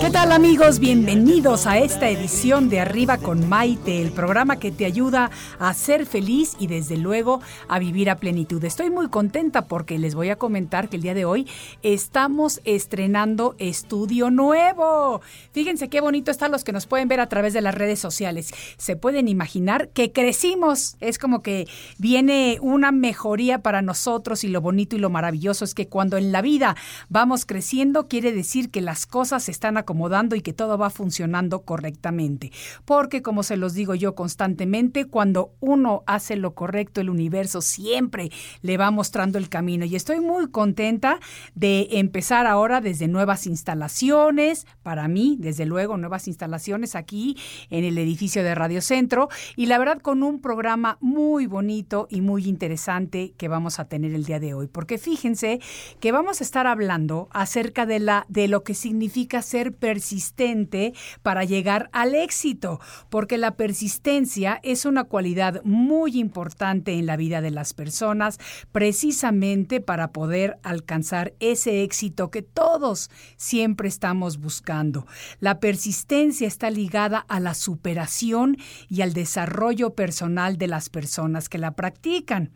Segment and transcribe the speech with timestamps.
[0.00, 0.78] ¿Qué tal amigos?
[0.78, 6.06] Bienvenidos a esta edición de Arriba con Maite, el programa que te ayuda a ser
[6.06, 8.64] feliz y desde luego a vivir a plenitud.
[8.64, 11.46] Estoy muy contenta porque les voy a comentar que el día de hoy
[11.82, 15.20] estamos estrenando estudio nuevo.
[15.52, 18.54] Fíjense qué bonito están los que nos pueden ver a través de las redes sociales.
[18.78, 20.96] Se pueden imaginar que crecimos.
[21.00, 25.74] Es como que viene una mejoría para nosotros y lo bonito y lo maravilloso es
[25.74, 26.74] que cuando en la vida
[27.10, 32.52] vamos creciendo quiere decir que las cosas están acomodando y que todo va funcionando correctamente.
[32.84, 38.30] Porque, como se los digo yo constantemente, cuando uno hace lo correcto, el universo siempre
[38.62, 39.84] le va mostrando el camino.
[39.84, 41.18] Y estoy muy contenta
[41.56, 47.36] de empezar ahora desde nuevas instalaciones, para mí, desde luego, nuevas instalaciones aquí
[47.68, 49.28] en el edificio de Radio Centro.
[49.56, 54.14] Y la verdad, con un programa muy bonito y muy interesante que vamos a tener
[54.14, 54.68] el día de hoy.
[54.68, 55.58] Porque fíjense
[55.98, 60.92] que vamos a estar hablando acerca de, la, de lo que significa ser persistente
[61.22, 67.40] para llegar al éxito, porque la persistencia es una cualidad muy importante en la vida
[67.40, 68.38] de las personas,
[68.70, 75.06] precisamente para poder alcanzar ese éxito que todos siempre estamos buscando.
[75.40, 78.56] La persistencia está ligada a la superación
[78.88, 82.50] y al desarrollo personal de las personas que la practican.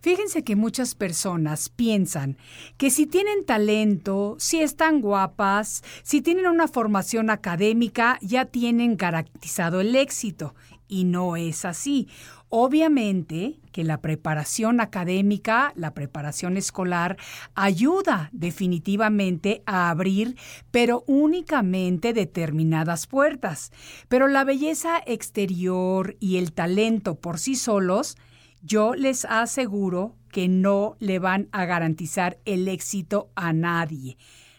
[0.00, 2.38] Fíjense que muchas personas piensan
[2.76, 9.80] que si tienen talento, si están guapas, si tienen una formación académica ya tienen garantizado
[9.80, 10.54] el éxito
[10.86, 12.08] y no es así.
[12.50, 17.18] Obviamente que la preparación académica, la preparación escolar,
[17.54, 20.36] ayuda definitivamente a abrir,
[20.70, 23.70] pero únicamente determinadas puertas.
[24.08, 28.16] Pero la belleza exterior y el talento por sí solos,
[28.62, 34.16] yo les aseguro que no le van a garantizar el éxito a nadie.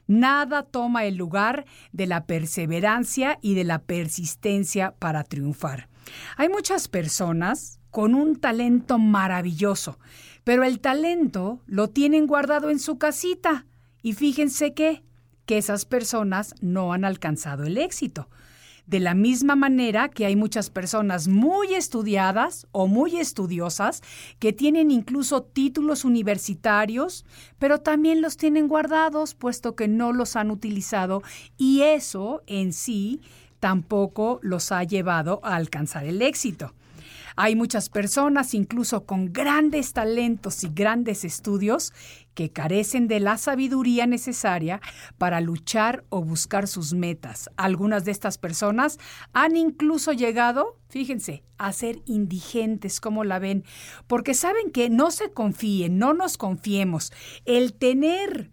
[0.09, 5.87] Nada toma el lugar de la perseverancia y de la persistencia para triunfar.
[6.35, 9.99] Hay muchas personas con un talento maravilloso,
[10.43, 13.67] pero el talento lo tienen guardado en su casita.
[14.01, 15.03] Y fíjense que,
[15.45, 18.29] que esas personas no han alcanzado el éxito.
[18.89, 24.01] De la misma manera que hay muchas personas muy estudiadas o muy estudiosas
[24.39, 27.23] que tienen incluso títulos universitarios,
[27.59, 31.21] pero también los tienen guardados puesto que no los han utilizado
[31.55, 33.21] y eso en sí
[33.59, 36.73] tampoco los ha llevado a alcanzar el éxito.
[37.41, 41.93] Hay muchas personas, incluso con grandes talentos y grandes estudios,
[42.33, 44.81] que carecen de la sabiduría necesaria
[45.17, 47.49] para luchar o buscar sus metas.
[47.55, 48.99] Algunas de estas personas
[49.31, 53.63] han incluso llegado, fíjense, a ser indigentes, como la ven,
[54.07, 57.13] porque saben que no se confíen, no nos confiemos.
[57.45, 58.51] El tener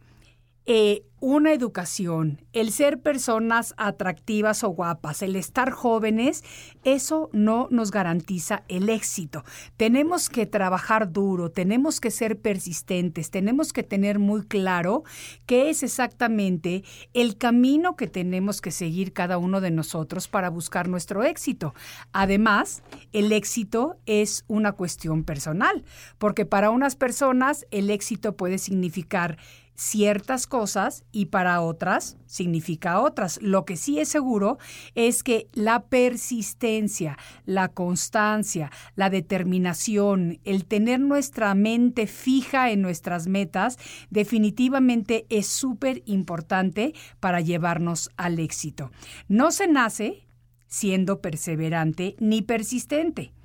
[0.64, 6.44] eh, una educación, el ser personas atractivas o guapas, el estar jóvenes,
[6.84, 9.42] eso no nos garantiza el éxito.
[9.76, 15.02] Tenemos que trabajar duro, tenemos que ser persistentes, tenemos que tener muy claro
[15.46, 20.86] qué es exactamente el camino que tenemos que seguir cada uno de nosotros para buscar
[20.86, 21.74] nuestro éxito.
[22.12, 25.84] Además, el éxito es una cuestión personal,
[26.18, 29.38] porque para unas personas el éxito puede significar
[29.76, 33.38] ciertas cosas y para otras significa otras.
[33.42, 34.58] Lo que sí es seguro
[34.94, 43.28] es que la persistencia, la constancia, la determinación, el tener nuestra mente fija en nuestras
[43.28, 43.78] metas,
[44.10, 48.90] definitivamente es súper importante para llevarnos al éxito.
[49.28, 50.26] No se nace
[50.68, 53.35] siendo perseverante ni persistente.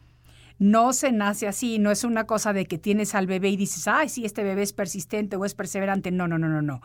[0.61, 3.88] No se nace así, no es una cosa de que tienes al bebé y dices,
[3.88, 6.11] ay, sí, este bebé es persistente o es perseverante.
[6.11, 6.81] No, no, no, no, no.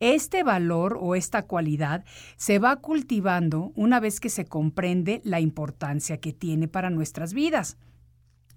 [0.00, 2.06] Este valor o esta cualidad
[2.38, 7.76] se va cultivando una vez que se comprende la importancia que tiene para nuestras vidas.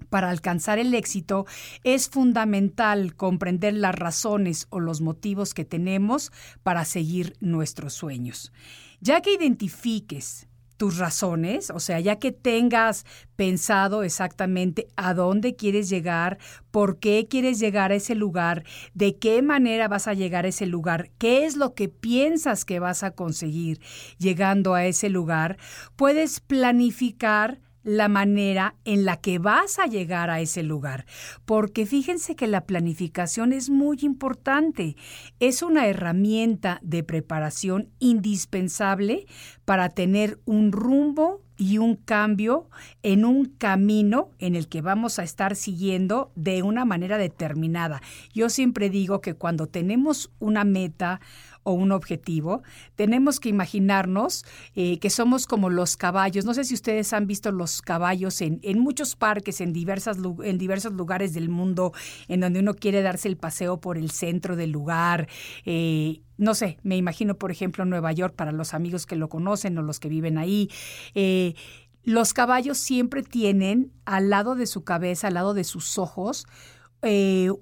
[0.08, 1.46] Para alcanzar el éxito
[1.84, 6.32] es fundamental comprender las razones o los motivos que tenemos
[6.64, 8.54] para seguir nuestros sueños.
[9.02, 10.48] Ya que identifiques
[10.82, 13.06] tus razones, o sea, ya que tengas
[13.36, 16.40] pensado exactamente a dónde quieres llegar,
[16.72, 18.64] por qué quieres llegar a ese lugar,
[18.96, 22.80] de qué manera vas a llegar a ese lugar, qué es lo que piensas que
[22.80, 23.80] vas a conseguir
[24.18, 25.60] llegando a ese lugar,
[25.96, 31.06] puedes planificar la manera en la que vas a llegar a ese lugar.
[31.46, 34.96] Porque fíjense que la planificación es muy importante.
[35.40, 39.26] Es una herramienta de preparación indispensable
[39.66, 42.70] para tener un rumbo y un cambio
[43.04, 48.02] en un camino en el que vamos a estar siguiendo de una manera determinada.
[48.34, 51.22] Yo siempre digo que cuando tenemos una meta,
[51.64, 52.64] o un objetivo,
[52.96, 56.46] tenemos que imaginarnos eh, que somos como los caballos.
[56.46, 60.58] No sé si ustedes han visto los caballos en, en muchos parques, en, diversas, en
[60.58, 61.94] diversos lugares del mundo,
[62.28, 65.28] en donde uno quiere darse el paseo por el centro del lugar.
[65.66, 69.78] Eh, no sé, me imagino, por ejemplo, Nueva York, para los amigos que lo conocen
[69.78, 70.70] o los que viven ahí.
[71.14, 71.54] Eh,
[72.04, 76.48] los caballos siempre tienen al lado de su cabeza, al lado de sus ojos,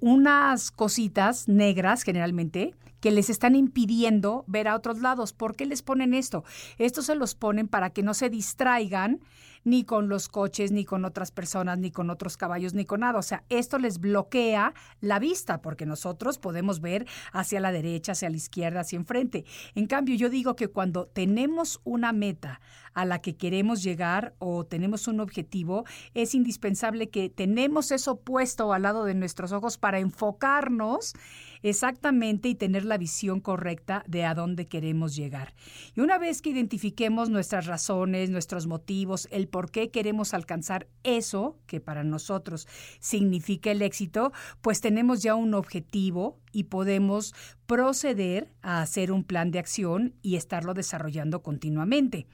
[0.02, 5.34] unas cositas negras generalmente que les están impidiendo ver a otros lados.
[5.34, 6.44] ¿Por qué les ponen esto?
[6.78, 9.20] Esto se los ponen para que no se distraigan
[9.64, 13.20] ni con los coches, ni con otras personas, ni con otros caballos, ni con nada.
[13.20, 18.30] O sea, esto les bloquea la vista porque nosotros podemos ver hacia la derecha, hacia
[18.30, 19.46] la izquierda, hacia enfrente.
[19.76, 22.62] En cambio, yo digo que cuando tenemos una meta
[23.02, 28.74] a la que queremos llegar o tenemos un objetivo, es indispensable que tenemos eso puesto
[28.74, 31.14] al lado de nuestros ojos para enfocarnos
[31.62, 35.54] exactamente y tener la visión correcta de a dónde queremos llegar.
[35.96, 41.58] Y una vez que identifiquemos nuestras razones, nuestros motivos, el por qué queremos alcanzar eso
[41.68, 42.68] que para nosotros
[43.00, 44.32] significa el éxito,
[44.62, 47.34] pues tenemos ya un objetivo y podemos
[47.66, 52.28] proceder a hacer un plan de acción y estarlo desarrollando continuamente.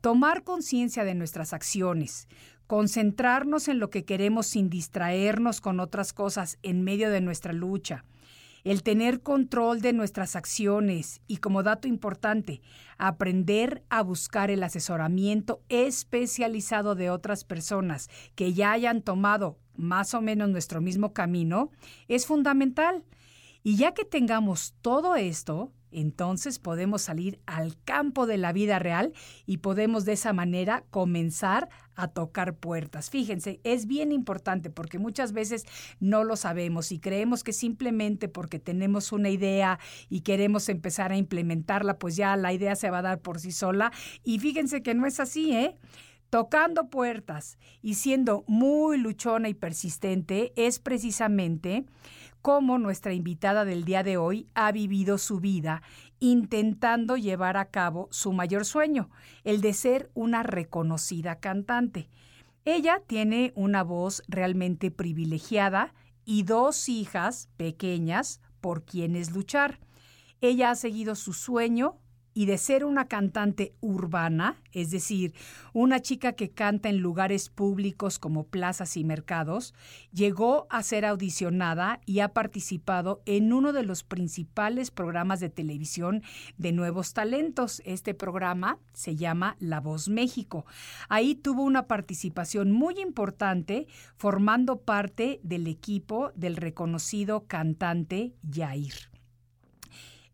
[0.00, 2.28] Tomar conciencia de nuestras acciones,
[2.66, 8.04] concentrarnos en lo que queremos sin distraernos con otras cosas en medio de nuestra lucha,
[8.62, 12.60] el tener control de nuestras acciones y como dato importante,
[12.98, 20.20] aprender a buscar el asesoramiento especializado de otras personas que ya hayan tomado más o
[20.20, 21.70] menos nuestro mismo camino,
[22.08, 23.04] es fundamental.
[23.62, 29.12] Y ya que tengamos todo esto, entonces podemos salir al campo de la vida real
[29.46, 33.10] y podemos de esa manera comenzar a tocar puertas.
[33.10, 35.64] Fíjense, es bien importante porque muchas veces
[35.98, 41.16] no lo sabemos y creemos que simplemente porque tenemos una idea y queremos empezar a
[41.16, 43.92] implementarla, pues ya la idea se va a dar por sí sola.
[44.22, 45.76] Y fíjense que no es así, ¿eh?
[46.30, 51.86] Tocando puertas y siendo muy luchona y persistente es precisamente
[52.48, 55.82] cómo nuestra invitada del día de hoy ha vivido su vida
[56.18, 59.10] intentando llevar a cabo su mayor sueño,
[59.44, 62.08] el de ser una reconocida cantante.
[62.64, 65.92] Ella tiene una voz realmente privilegiada
[66.24, 69.78] y dos hijas pequeñas por quienes luchar.
[70.40, 71.98] Ella ha seguido su sueño
[72.38, 75.34] y de ser una cantante urbana, es decir,
[75.72, 79.74] una chica que canta en lugares públicos como plazas y mercados,
[80.12, 86.22] llegó a ser audicionada y ha participado en uno de los principales programas de televisión
[86.58, 87.82] de nuevos talentos.
[87.84, 90.64] Este programa se llama La Voz México.
[91.08, 98.94] Ahí tuvo una participación muy importante formando parte del equipo del reconocido cantante Yair.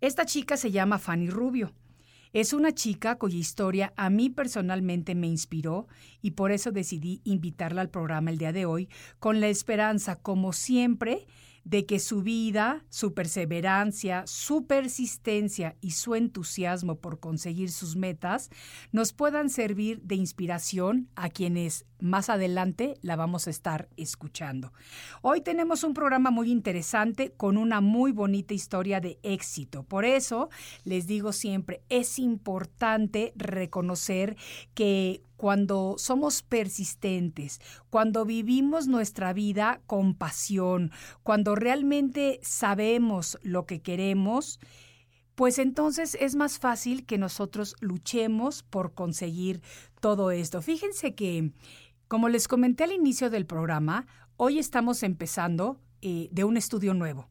[0.02, 1.72] Esta chica se llama Fanny Rubio.
[2.34, 5.86] Es una chica cuya historia a mí personalmente me inspiró
[6.20, 8.88] y por eso decidí invitarla al programa el día de hoy
[9.20, 11.28] con la esperanza, como siempre,
[11.64, 18.50] de que su vida, su perseverancia, su persistencia y su entusiasmo por conseguir sus metas
[18.92, 24.72] nos puedan servir de inspiración a quienes más adelante la vamos a estar escuchando.
[25.22, 29.84] Hoy tenemos un programa muy interesante con una muy bonita historia de éxito.
[29.84, 30.50] Por eso
[30.84, 34.36] les digo siempre, es importante reconocer
[34.74, 37.60] que cuando somos persistentes,
[37.90, 40.90] cuando vivimos nuestra vida con pasión,
[41.22, 44.58] cuando realmente sabemos lo que queremos,
[45.34, 49.60] pues entonces es más fácil que nosotros luchemos por conseguir
[50.00, 50.62] todo esto.
[50.62, 51.52] Fíjense que,
[52.08, 54.06] como les comenté al inicio del programa,
[54.38, 57.28] hoy estamos empezando eh, de un estudio nuevo.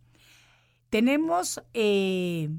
[0.91, 2.51] Tenemos eh,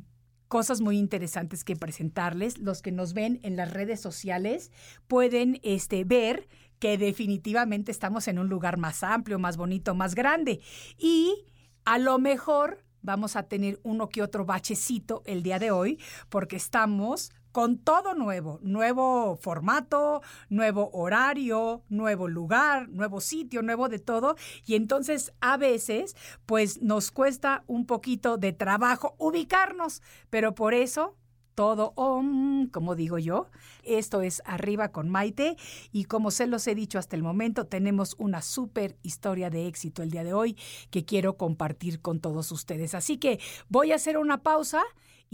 [0.48, 2.58] cosas muy interesantes que presentarles.
[2.58, 4.70] Los que nos ven en las redes sociales
[5.06, 6.48] pueden este, ver
[6.78, 10.60] que definitivamente estamos en un lugar más amplio, más bonito, más grande.
[10.98, 11.46] Y
[11.84, 16.56] a lo mejor vamos a tener uno que otro bachecito el día de hoy porque
[16.56, 24.34] estamos con todo nuevo, nuevo formato, nuevo horario, nuevo lugar, nuevo sitio, nuevo de todo.
[24.66, 31.16] Y entonces a veces pues nos cuesta un poquito de trabajo ubicarnos, pero por eso
[31.54, 33.46] todo om, como digo yo.
[33.84, 35.56] Esto es Arriba con Maite
[35.92, 40.02] y como se los he dicho hasta el momento, tenemos una súper historia de éxito
[40.02, 40.56] el día de hoy
[40.90, 42.96] que quiero compartir con todos ustedes.
[42.96, 44.82] Así que voy a hacer una pausa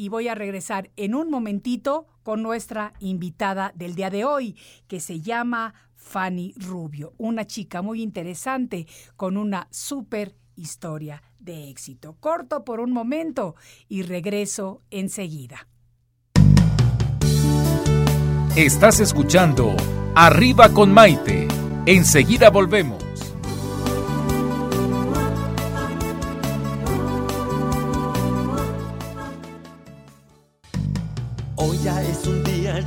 [0.00, 4.56] y voy a regresar en un momentito con nuestra invitada del día de hoy,
[4.88, 12.16] que se llama Fanny Rubio, una chica muy interesante con una súper historia de éxito.
[12.18, 13.56] Corto por un momento
[13.88, 15.68] y regreso enseguida.
[18.56, 19.76] Estás escuchando
[20.14, 21.46] Arriba con Maite.
[21.84, 23.09] Enseguida volvemos.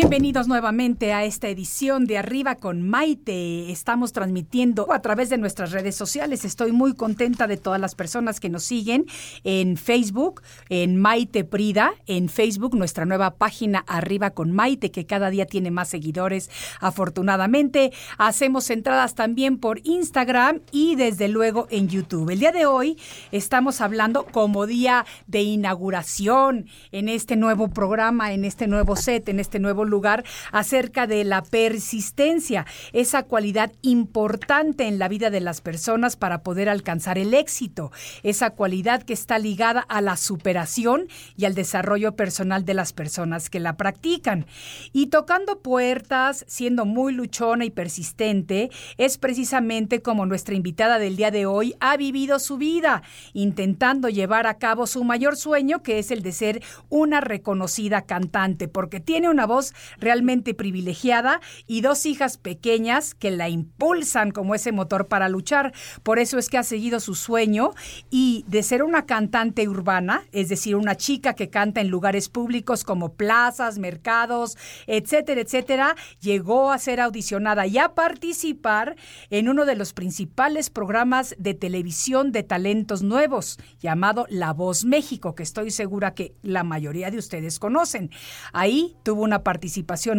[0.00, 3.72] Bienvenidos nuevamente a esta edición de Arriba con Maite.
[3.72, 6.44] Estamos transmitiendo a través de nuestras redes sociales.
[6.44, 9.06] Estoy muy contenta de todas las personas que nos siguen
[9.42, 15.30] en Facebook, en Maite Prida, en Facebook, nuestra nueva página Arriba con Maite, que cada
[15.30, 17.92] día tiene más seguidores, afortunadamente.
[18.18, 22.30] Hacemos entradas también por Instagram y desde luego en YouTube.
[22.30, 22.96] El día de hoy
[23.32, 29.40] estamos hablando como día de inauguración en este nuevo programa, en este nuevo set, en
[29.40, 35.60] este nuevo lugar acerca de la persistencia, esa cualidad importante en la vida de las
[35.60, 37.90] personas para poder alcanzar el éxito,
[38.22, 43.50] esa cualidad que está ligada a la superación y al desarrollo personal de las personas
[43.50, 44.46] que la practican.
[44.92, 51.30] Y tocando puertas, siendo muy luchona y persistente, es precisamente como nuestra invitada del día
[51.30, 53.02] de hoy ha vivido su vida,
[53.32, 58.68] intentando llevar a cabo su mayor sueño, que es el de ser una reconocida cantante,
[58.68, 64.72] porque tiene una voz realmente privilegiada y dos hijas pequeñas que la impulsan como ese
[64.72, 65.72] motor para luchar.
[66.02, 67.72] Por eso es que ha seguido su sueño
[68.10, 72.84] y de ser una cantante urbana, es decir, una chica que canta en lugares públicos
[72.84, 74.56] como plazas, mercados,
[74.86, 78.96] etcétera, etcétera, llegó a ser audicionada y a participar
[79.30, 85.34] en uno de los principales programas de televisión de talentos nuevos, llamado La Voz México,
[85.34, 88.10] que estoy segura que la mayoría de ustedes conocen.
[88.52, 89.67] Ahí tuvo una participación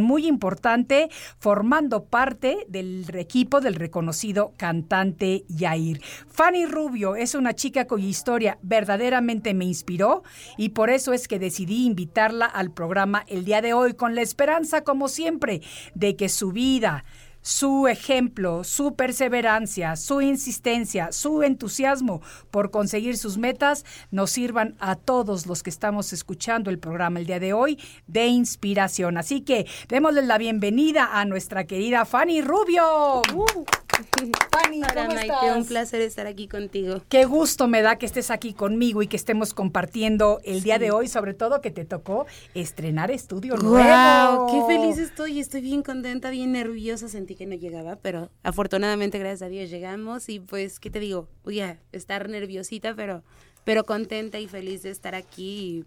[0.02, 6.02] muy importante formando parte del equipo del reconocido cantante Yair.
[6.28, 10.24] Fanny Rubio es una chica cuya historia verdaderamente me inspiró
[10.58, 14.22] y por eso es que decidí invitarla al programa el día de hoy con la
[14.22, 15.62] esperanza, como siempre,
[15.96, 17.04] de que su vida,
[17.50, 24.96] su ejemplo, su perseverancia, su insistencia, su entusiasmo por conseguir sus metas nos sirvan a
[24.96, 29.18] todos los que estamos escuchando el programa el día de hoy de inspiración.
[29.18, 33.24] Así que démosle la bienvenida a nuestra querida Fanny Rubio.
[33.34, 33.66] Uh.
[34.52, 35.58] Fanny, Hola, ¿cómo Maite, estás?
[35.58, 37.02] un placer estar aquí contigo.
[37.10, 40.92] Qué gusto me da que estés aquí conmigo y que estemos compartiendo el día de
[40.92, 43.78] hoy, sobre todo que te tocó estrenar estudio nuevo.
[43.78, 44.48] ¡Wow!
[44.68, 45.40] ¡Qué feliz estoy!
[45.40, 47.10] Estoy bien contenta, bien nerviosa.
[47.10, 50.28] Sentí que no llegaba, pero afortunadamente, gracias a Dios, llegamos.
[50.28, 51.30] Y pues, ¿qué te digo?
[51.46, 53.24] Voy a estar nerviosita, pero,
[53.64, 55.86] pero contenta y feliz de estar aquí, y,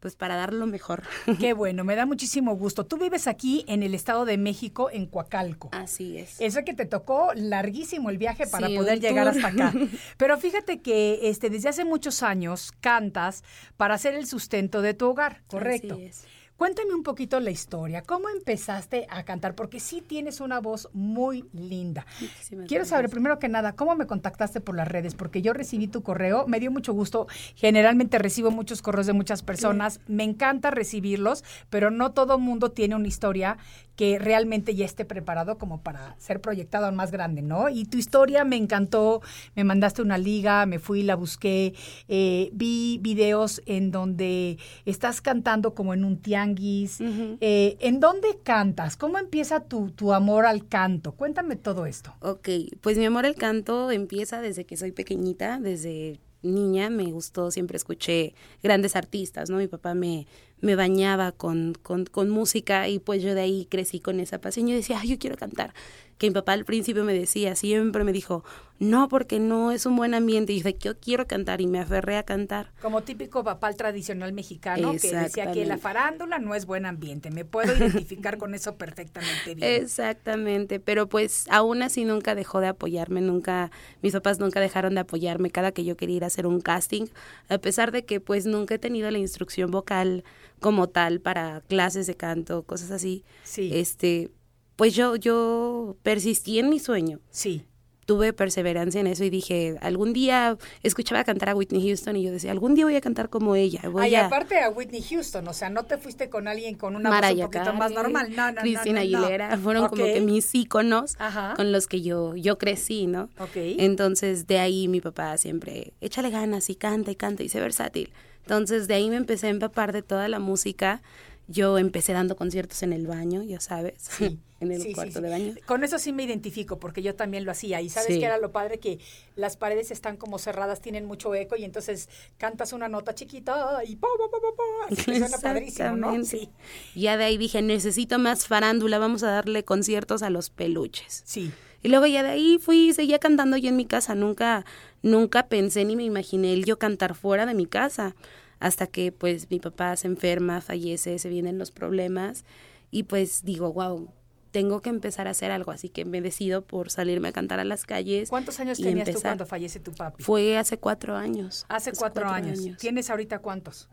[0.00, 1.04] pues para dar lo mejor.
[1.38, 2.84] Qué bueno, me da muchísimo gusto.
[2.84, 5.68] Tú vives aquí en el Estado de México, en Coacalco.
[5.70, 6.40] Así es.
[6.40, 9.44] Eso que te tocó larguísimo el viaje para Sí, poder llegar tour.
[9.44, 9.78] hasta acá.
[10.16, 13.44] Pero fíjate que este, desde hace muchos años cantas
[13.76, 15.94] para hacer el sustento de tu hogar, ¿correcto?
[15.94, 16.26] Así es.
[16.58, 18.02] Cuéntame un poquito la historia.
[18.02, 19.54] ¿Cómo empezaste a cantar?
[19.54, 22.04] Porque sí tienes una voz muy linda.
[22.20, 22.88] Muchísimas Quiero gracias.
[22.88, 25.14] saber primero que nada, ¿cómo me contactaste por las redes?
[25.14, 27.28] Porque yo recibí tu correo, me dio mucho gusto.
[27.54, 30.00] Generalmente recibo muchos correos de muchas personas.
[30.08, 33.56] Me encanta recibirlos, pero no todo mundo tiene una historia
[33.98, 37.68] que realmente ya esté preparado como para ser proyectado al más grande, ¿no?
[37.68, 39.22] Y tu historia me encantó,
[39.56, 41.74] me mandaste una liga, me fui, la busqué,
[42.06, 47.00] eh, vi videos en donde estás cantando como en un tianguis.
[47.00, 48.96] Eh, ¿En dónde cantas?
[48.96, 51.10] ¿Cómo empieza tu, tu amor al canto?
[51.16, 52.14] Cuéntame todo esto.
[52.20, 52.48] Ok,
[52.80, 57.76] pues mi amor al canto empieza desde que soy pequeñita, desde niña me gustó, siempre
[57.76, 59.58] escuché grandes artistas, ¿no?
[59.58, 60.26] Mi papá me,
[60.60, 64.66] me bañaba con, con, con música y pues yo de ahí crecí con esa pasión.
[64.68, 65.74] Yo decía, ay, yo quiero cantar.
[66.18, 68.44] Que mi papá al principio me decía, siempre me dijo,
[68.80, 70.52] no, porque no es un buen ambiente.
[70.52, 72.72] Y dije, yo quiero cantar y me aferré a cantar.
[72.80, 77.30] Como típico papal tradicional mexicano que decía que la farándula no es buen ambiente.
[77.30, 79.82] Me puedo identificar con eso perfectamente bien.
[79.82, 83.70] Exactamente, pero pues aún así nunca dejó de apoyarme, nunca,
[84.02, 87.06] mis papás nunca dejaron de apoyarme cada que yo quería ir a hacer un casting,
[87.48, 90.24] a pesar de que pues nunca he tenido la instrucción vocal
[90.60, 93.24] como tal para clases de canto, cosas así.
[93.44, 93.70] Sí.
[93.72, 94.30] Este,
[94.78, 97.18] pues yo, yo persistí en mi sueño.
[97.30, 97.66] Sí
[98.08, 102.32] tuve perseverancia en eso y dije, algún día escuchaba cantar a Whitney Houston y yo
[102.32, 103.82] decía, algún día voy a cantar como ella.
[103.90, 107.10] Voy Ay, aparte a Whitney Houston, o sea, no te fuiste con alguien con una
[107.10, 111.18] voz un poquito más normal, no, no, Cristina Aguilera, fueron como que mis íconos
[111.54, 113.28] con los que yo, yo crecí, ¿no?
[113.54, 118.10] Entonces, de ahí mi papá siempre, échale ganas y canta y canta y sé versátil.
[118.40, 121.02] Entonces, de ahí me empecé a empapar de toda la música
[121.48, 124.10] yo empecé dando conciertos en el baño, ya sabes,
[124.60, 125.54] en el cuarto de baño.
[125.66, 127.80] Con eso sí me identifico, porque yo también lo hacía.
[127.80, 128.98] Y sabes que era lo padre que
[129.34, 133.96] las paredes están como cerradas, tienen mucho eco, y entonces cantas una nota chiquita y
[133.96, 136.24] pa, pa, pa, pa, suena padrísimo, ¿no?
[136.24, 136.50] Sí.
[136.94, 141.22] Ya de ahí dije, necesito más farándula, vamos a darle conciertos a los peluches.
[141.24, 141.50] Sí.
[141.82, 144.14] Y luego ya de ahí fui, seguía cantando yo en mi casa.
[144.14, 144.66] Nunca,
[145.02, 148.14] nunca pensé ni me imaginé el yo cantar fuera de mi casa
[148.60, 152.44] hasta que pues mi papá se enferma, fallece, se vienen los problemas
[152.90, 154.08] y pues digo, wow,
[154.50, 157.64] tengo que empezar a hacer algo, así que me decido por salirme a cantar a
[157.64, 158.30] las calles.
[158.30, 160.22] ¿Cuántos años tenías tú cuando fallece tu papi?
[160.22, 161.66] Fue hace cuatro años.
[161.68, 162.60] Hace, cuatro, años.
[162.78, 163.88] ¿Tienes ahorita cuántos?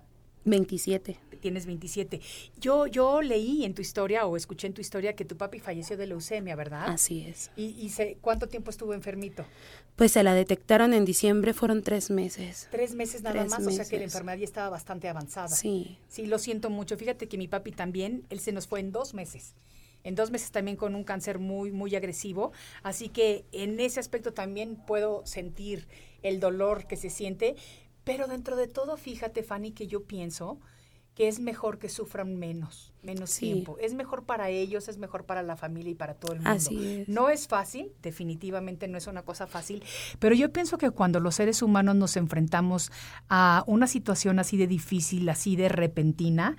[0.45, 1.19] 27.
[1.41, 2.21] Tienes 27.
[2.59, 5.97] Yo, yo leí en tu historia o escuché en tu historia que tu papi falleció
[5.97, 6.85] de leucemia, ¿verdad?
[6.87, 7.51] Así es.
[7.55, 9.45] ¿Y, y cuánto tiempo estuvo enfermito?
[9.95, 12.67] Pues se la detectaron en diciembre, fueron tres meses.
[12.71, 15.49] Tres meses nada más, o sea que la enfermedad ya estaba bastante avanzada.
[15.49, 15.97] Sí.
[16.07, 16.97] Sí, lo siento mucho.
[16.97, 19.55] Fíjate que mi papi también, él se nos fue en dos meses
[20.05, 22.53] en dos meses también con un cáncer muy, muy agresivo.
[22.83, 25.87] Así que en ese aspecto también puedo sentir
[26.21, 27.55] el dolor que se siente,
[28.05, 30.59] pero dentro de todo, fíjate, Fanny, que yo pienso
[31.15, 33.77] que es mejor que sufran menos, menos tiempo.
[33.79, 36.51] Es mejor para ellos, es mejor para la familia y para todo el mundo.
[36.51, 37.07] Así es.
[37.07, 39.81] No es fácil, definitivamente no es una cosa fácil,
[40.19, 42.91] pero yo pienso que cuando los seres humanos nos enfrentamos
[43.29, 46.57] a una situación así de difícil, así de repentina,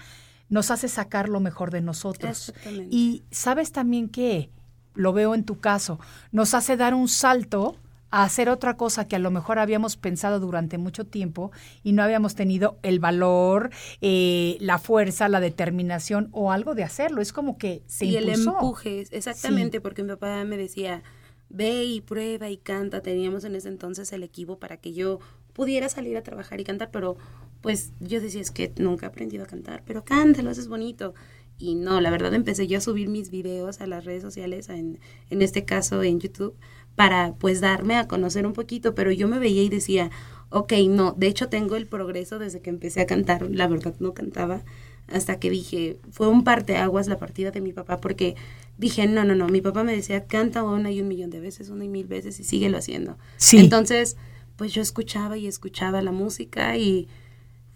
[0.48, 2.54] nos hace sacar lo mejor de nosotros.
[2.90, 4.50] Y sabes también que,
[4.94, 6.00] lo veo en tu caso,
[6.32, 7.76] nos hace dar un salto
[8.16, 11.52] a hacer otra cosa que a lo mejor habíamos pensado durante mucho tiempo
[11.82, 13.68] y no habíamos tenido el valor,
[14.00, 17.20] eh, la fuerza, la determinación o algo de hacerlo.
[17.20, 21.02] Es como que se y el empuje, exactamente, porque mi papá me decía,
[21.50, 23.02] ve y prueba y canta.
[23.02, 25.18] Teníamos en ese entonces el equipo para que yo
[25.52, 27.18] pudiera salir a trabajar y cantar, pero
[27.60, 31.12] pues yo decía, es que nunca he aprendido a cantar, pero cántalo, eso es bonito.
[31.58, 35.00] Y no, la verdad empecé yo a subir mis videos a las redes sociales, en,
[35.28, 36.54] en este caso en YouTube,
[36.96, 40.10] para pues darme a conocer un poquito, pero yo me veía y decía,
[40.50, 44.14] ok, no, de hecho tengo el progreso desde que empecé a cantar, la verdad no
[44.14, 44.64] cantaba,
[45.08, 48.34] hasta que dije, fue un parteaguas la partida de mi papá, porque
[48.78, 51.68] dije, no, no, no, mi papá me decía, canta una y un millón de veces,
[51.68, 53.16] una y mil veces, y síguelo haciendo.
[53.36, 53.58] Sí.
[53.58, 54.16] Entonces,
[54.56, 57.08] pues yo escuchaba y escuchaba la música y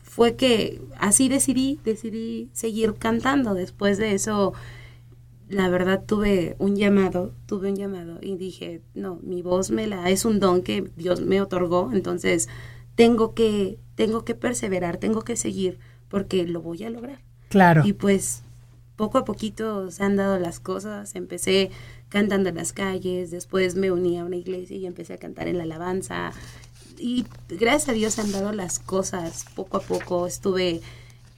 [0.02, 3.54] fue que así decidí, decidí seguir cantando.
[3.54, 4.54] Después de eso,
[5.50, 10.08] la verdad tuve un llamado, tuve un llamado y dije, no, mi voz me la
[10.08, 12.48] es un don que Dios me otorgó, entonces
[12.94, 17.20] tengo que tengo que perseverar, tengo que seguir porque lo voy a lograr.
[17.48, 17.82] Claro.
[17.84, 18.42] Y pues
[18.96, 21.70] poco a poquito se han dado las cosas, empecé
[22.08, 25.58] cantando en las calles, después me uní a una iglesia y empecé a cantar en
[25.58, 26.32] la alabanza
[27.00, 30.80] y gracias a Dios se han dado las cosas poco a poco, estuve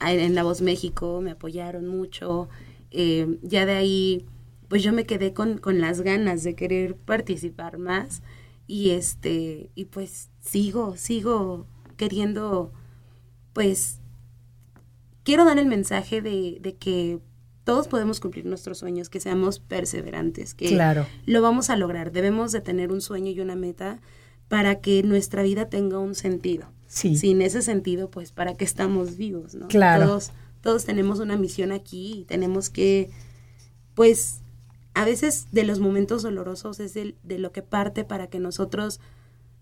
[0.01, 2.48] en La Voz México, me apoyaron mucho,
[2.92, 4.26] eh, ya de ahí,
[4.68, 8.22] pues yo me quedé con, con las ganas de querer participar más
[8.66, 12.72] y este, y pues sigo, sigo queriendo,
[13.52, 14.00] pues,
[15.24, 17.20] quiero dar el mensaje de, de que
[17.64, 21.07] todos podemos cumplir nuestros sueños, que seamos perseverantes, que claro.
[21.26, 22.12] lo vamos a lograr.
[22.12, 24.00] Debemos de tener un sueño y una meta
[24.48, 26.66] para que nuestra vida tenga un sentido.
[26.87, 27.16] Sí.
[27.16, 29.55] Sin ese sentido, pues, ¿para qué estamos vivos?
[29.55, 29.68] ¿no?
[29.68, 30.07] Claro.
[30.07, 33.11] Todos, todos tenemos una misión aquí y tenemos que,
[33.94, 34.40] pues,
[34.94, 39.01] a veces de los momentos dolorosos es de, de lo que parte para que nosotros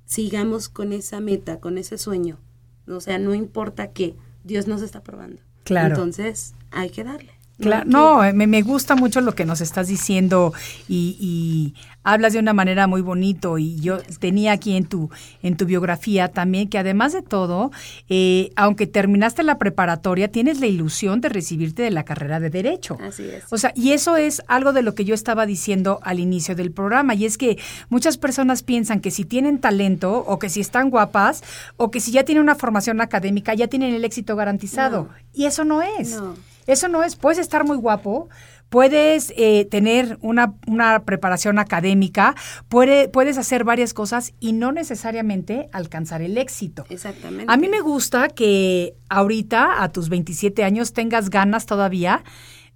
[0.05, 2.39] sigamos con esa meta, con ese sueño.
[2.87, 5.41] O sea, no importa qué, Dios nos está probando.
[5.65, 5.95] Claro.
[5.95, 7.33] Entonces, hay que darle.
[7.61, 10.55] Claro, no, me, me, gusta mucho lo que nos estás diciendo
[10.89, 15.11] y, y, hablas de una manera muy bonito y yo tenía aquí en tu
[15.43, 17.71] en tu biografía también que además de todo,
[18.09, 22.97] eh, aunque terminaste la preparatoria, tienes la ilusión de recibirte de la carrera de derecho.
[23.01, 23.45] Así es.
[23.51, 26.73] O sea, y eso es algo de lo que yo estaba diciendo al inicio del
[26.73, 27.59] programa y es que
[27.89, 31.43] muchas personas piensan que si tienen talento o que si están guapas
[31.77, 35.65] o que si ya tienen una formación académica ya tienen el éxito garantizado y eso
[35.65, 36.17] no es.
[36.17, 36.35] No.
[36.67, 38.29] Eso no es, puedes estar muy guapo,
[38.71, 42.35] puedes eh, tener una, una preparación académica,
[42.69, 46.87] puede, puedes hacer varias cosas y no necesariamente alcanzar el éxito.
[46.89, 47.53] Exactamente.
[47.53, 52.23] A mí me gusta que ahorita, a tus 27 años, tengas ganas todavía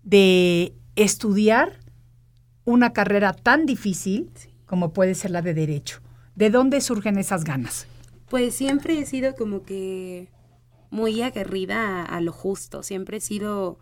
[0.02, 1.78] de estudiar
[2.64, 4.30] una carrera tan difícil
[4.66, 6.00] como puede ser la de derecho.
[6.34, 7.86] ¿De dónde surgen esas ganas?
[8.28, 10.28] Pues siempre he sido como que
[10.90, 12.82] muy aguerrida a, a lo justo.
[12.82, 13.78] Siempre he sido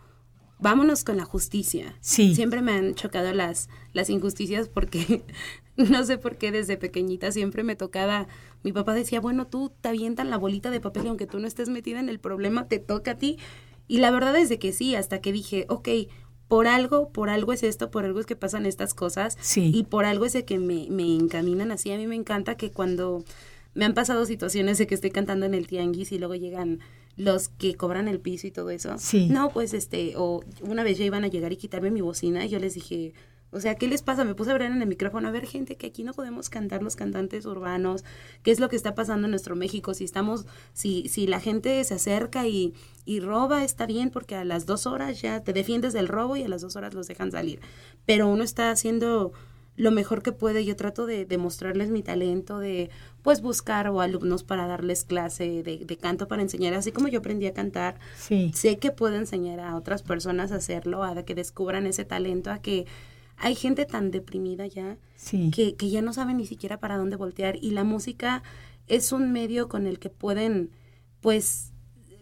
[0.62, 1.96] vámonos con la justicia.
[2.00, 2.34] Sí.
[2.34, 5.22] Siempre me han chocado las, las injusticias porque
[5.76, 8.28] no sé por qué desde pequeñita siempre me tocaba.
[8.62, 11.48] Mi papá decía, bueno, tú te avientan la bolita de papel y aunque tú no
[11.48, 13.38] estés metida en el problema, te toca a ti.
[13.88, 15.88] Y la verdad es de que sí, hasta que dije, ok,
[16.46, 19.36] por algo, por algo es esto, por algo es que pasan estas cosas.
[19.40, 19.72] Sí.
[19.74, 21.90] Y por algo es de que me, me encaminan así.
[21.90, 23.24] A mí me encanta que cuando
[23.74, 26.80] me han pasado situaciones de que estoy cantando en el tianguis y luego llegan
[27.16, 28.96] los que cobran el piso y todo eso.
[28.98, 29.28] Sí.
[29.28, 32.48] No, pues este, o una vez ya iban a llegar y quitarme mi bocina y
[32.48, 33.12] yo les dije,
[33.54, 34.24] o sea, ¿qué les pasa?
[34.24, 36.82] Me puse a ver en el micrófono, a ver, gente, que aquí no podemos cantar
[36.82, 38.02] los cantantes urbanos,
[38.42, 41.84] qué es lo que está pasando en nuestro México, si estamos, si, si la gente
[41.84, 42.72] se acerca y,
[43.04, 46.44] y roba, está bien, porque a las dos horas ya te defiendes del robo y
[46.44, 47.60] a las dos horas los dejan salir.
[48.06, 49.32] Pero uno está haciendo
[49.76, 50.64] lo mejor que puede.
[50.64, 52.88] Yo trato de, de mostrarles mi talento, de
[53.22, 57.20] pues buscar o alumnos para darles clase de, de canto para enseñar, así como yo
[57.20, 57.98] aprendí a cantar.
[58.18, 58.50] Sí.
[58.54, 62.58] Sé que puedo enseñar a otras personas a hacerlo, a que descubran ese talento, a
[62.60, 62.86] que
[63.36, 65.50] hay gente tan deprimida ya Sí.
[65.54, 68.42] que, que ya no saben ni siquiera para dónde voltear y la música
[68.88, 70.70] es un medio con el que pueden
[71.20, 71.72] pues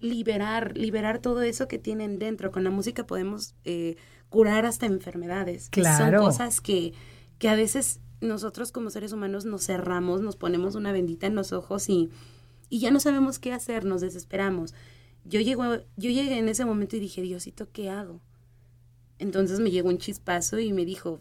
[0.00, 2.50] liberar, liberar todo eso que tienen dentro.
[2.50, 3.96] Con la música podemos eh,
[4.28, 5.68] curar hasta enfermedades.
[5.70, 6.18] que Claro.
[6.18, 6.92] Son cosas que,
[7.38, 11.52] que a veces nosotros como seres humanos nos cerramos, nos ponemos una bendita en los
[11.52, 12.10] ojos y,
[12.68, 14.74] y ya no sabemos qué hacer, nos desesperamos.
[15.24, 15.64] Yo, llego,
[15.96, 18.20] yo llegué en ese momento y dije, Diosito, ¿qué hago?
[19.18, 21.20] Entonces me llegó un chispazo y me dijo,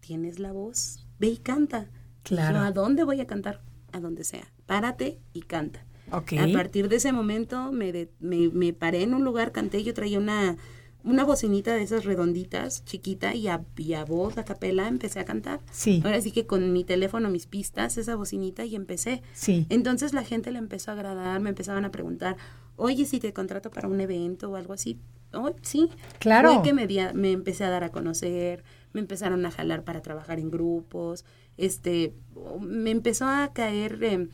[0.00, 1.88] tienes la voz, ve y canta.
[2.24, 2.58] Y Claro.
[2.58, 3.62] yo, ¿a dónde voy a cantar?
[3.92, 4.52] A donde sea.
[4.66, 5.84] Párate y canta.
[6.12, 6.32] Ok.
[6.34, 9.94] A partir de ese momento me, de- me, me paré en un lugar, canté, yo
[9.94, 10.56] traía una,
[11.04, 15.24] una bocinita de esas redonditas, chiquita, y a, y a voz, a capela, empecé a
[15.24, 15.60] cantar.
[15.70, 16.02] Sí.
[16.04, 19.22] Ahora sí que con mi teléfono, mis pistas, esa bocinita, y empecé.
[19.32, 19.66] Sí.
[19.70, 22.36] Entonces la gente le empezó a agradar, me empezaban a preguntar,
[22.76, 24.98] oye, si te contrato para un evento o algo así.
[25.32, 25.88] Oh, sí.
[26.18, 26.54] Claro.
[26.54, 29.84] Fue que me, di a- me empecé a dar a conocer, me empezaron a jalar
[29.84, 31.24] para trabajar en grupos,
[31.56, 32.14] este,
[32.60, 34.28] me empezó a caer eh,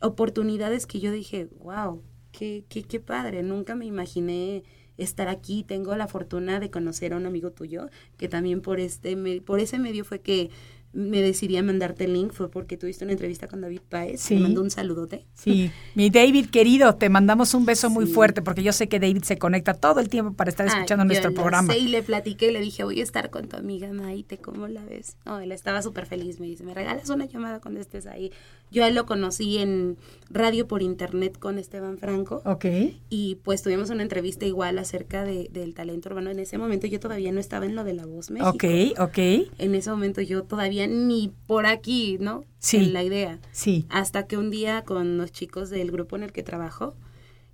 [0.00, 4.62] oportunidades que yo dije, wow, qué, qué, qué padre, nunca me imaginé
[4.98, 9.16] estar aquí, tengo la fortuna de conocer a un amigo tuyo, que también por este,
[9.40, 10.50] por ese medio fue que
[10.94, 14.34] me decidí a mandarte el link, fue porque tuviste una entrevista con David Paez, Sí.
[14.34, 15.26] me mandó un saludote.
[15.34, 18.12] Sí, mi David querido, te mandamos un beso muy Sí.
[18.14, 21.04] fuerte porque yo sé que David se conecta todo el tiempo para estar Ah, escuchando
[21.04, 21.72] nuestro programa.
[21.74, 24.82] sé, y le platiqué, le dije, voy a estar con tu amiga Maite, ¿cómo la
[24.82, 25.18] ves?
[25.26, 28.32] No, él estaba súper feliz, me dice, ¿me regalas una llamada cuando estés ahí?
[28.70, 29.98] Yo a él lo conocí en
[30.30, 32.42] radio por internet con Esteban Franco.
[32.44, 32.66] Ok.
[33.08, 36.30] Y pues tuvimos una entrevista igual acerca de, del talento urbano.
[36.30, 38.50] En ese momento yo todavía no estaba en lo de la voz México.
[38.50, 38.64] Ok,
[38.98, 39.18] ok.
[39.58, 42.44] En ese momento yo todavía ni por aquí, ¿no?
[42.58, 42.76] Sí.
[42.78, 43.38] En la idea.
[43.52, 43.86] Sí.
[43.88, 46.94] Hasta que un día con los chicos del grupo en el que trabajo,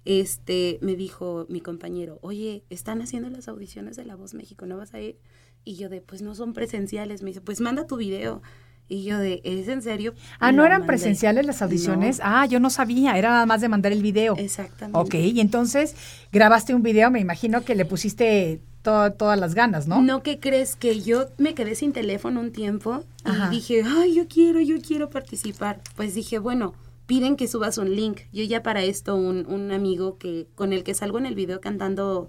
[0.04, 4.76] este, me dijo mi compañero, oye, están haciendo las audiciones de La Voz México, ¿no
[4.76, 5.16] vas a ir?
[5.64, 7.22] Y yo de, pues no son presenciales.
[7.22, 8.42] Me dice, pues manda tu video.
[8.88, 10.12] Y yo de, ¿es en serio?
[10.40, 10.86] Ah, ¿no eran mandé.
[10.88, 12.18] presenciales las audiciones?
[12.18, 14.36] No, Ah, yo no sabía, era nada más de mandar el video.
[14.36, 14.98] exactamente.
[14.98, 15.96] Ok, y entonces
[16.32, 20.02] grabaste un video, me imagino que le pusiste to- todas las ganas, ¿no?
[20.02, 23.48] ¿No que crees que yo me quedé sin teléfono un tiempo y Ajá.
[23.50, 25.80] dije, ay, yo quiero, yo quiero participar?
[25.96, 26.74] Pues dije, bueno,
[27.06, 28.20] piden que subas un link.
[28.34, 31.62] Yo ya para esto, un, un amigo que con el que salgo en el video
[31.62, 32.28] cantando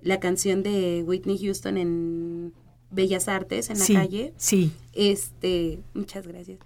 [0.00, 2.52] la canción de Whitney Houston en
[2.92, 6.58] Bellas Artes, en la sí, calle, Sí, este, muchas gracias.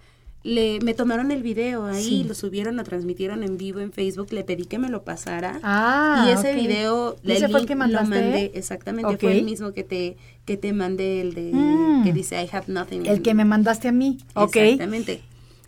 [0.43, 2.23] Le, me tomaron el video ahí, Sí.
[2.23, 5.59] lo subieron, lo transmitieron en vivo en Facebook, le pedí que me lo pasara.
[5.63, 8.07] Ah, y ese video, ¿Y ese fue el que lo mandaste?
[8.09, 12.03] mandé, exactamente, fue el mismo que te, que te mandé, el de, Mm.
[12.05, 13.05] que dice I have nothing.
[13.07, 14.19] el que me mandaste a mí.
[14.35, 14.55] Ok.
[14.57, 15.21] Exactamente.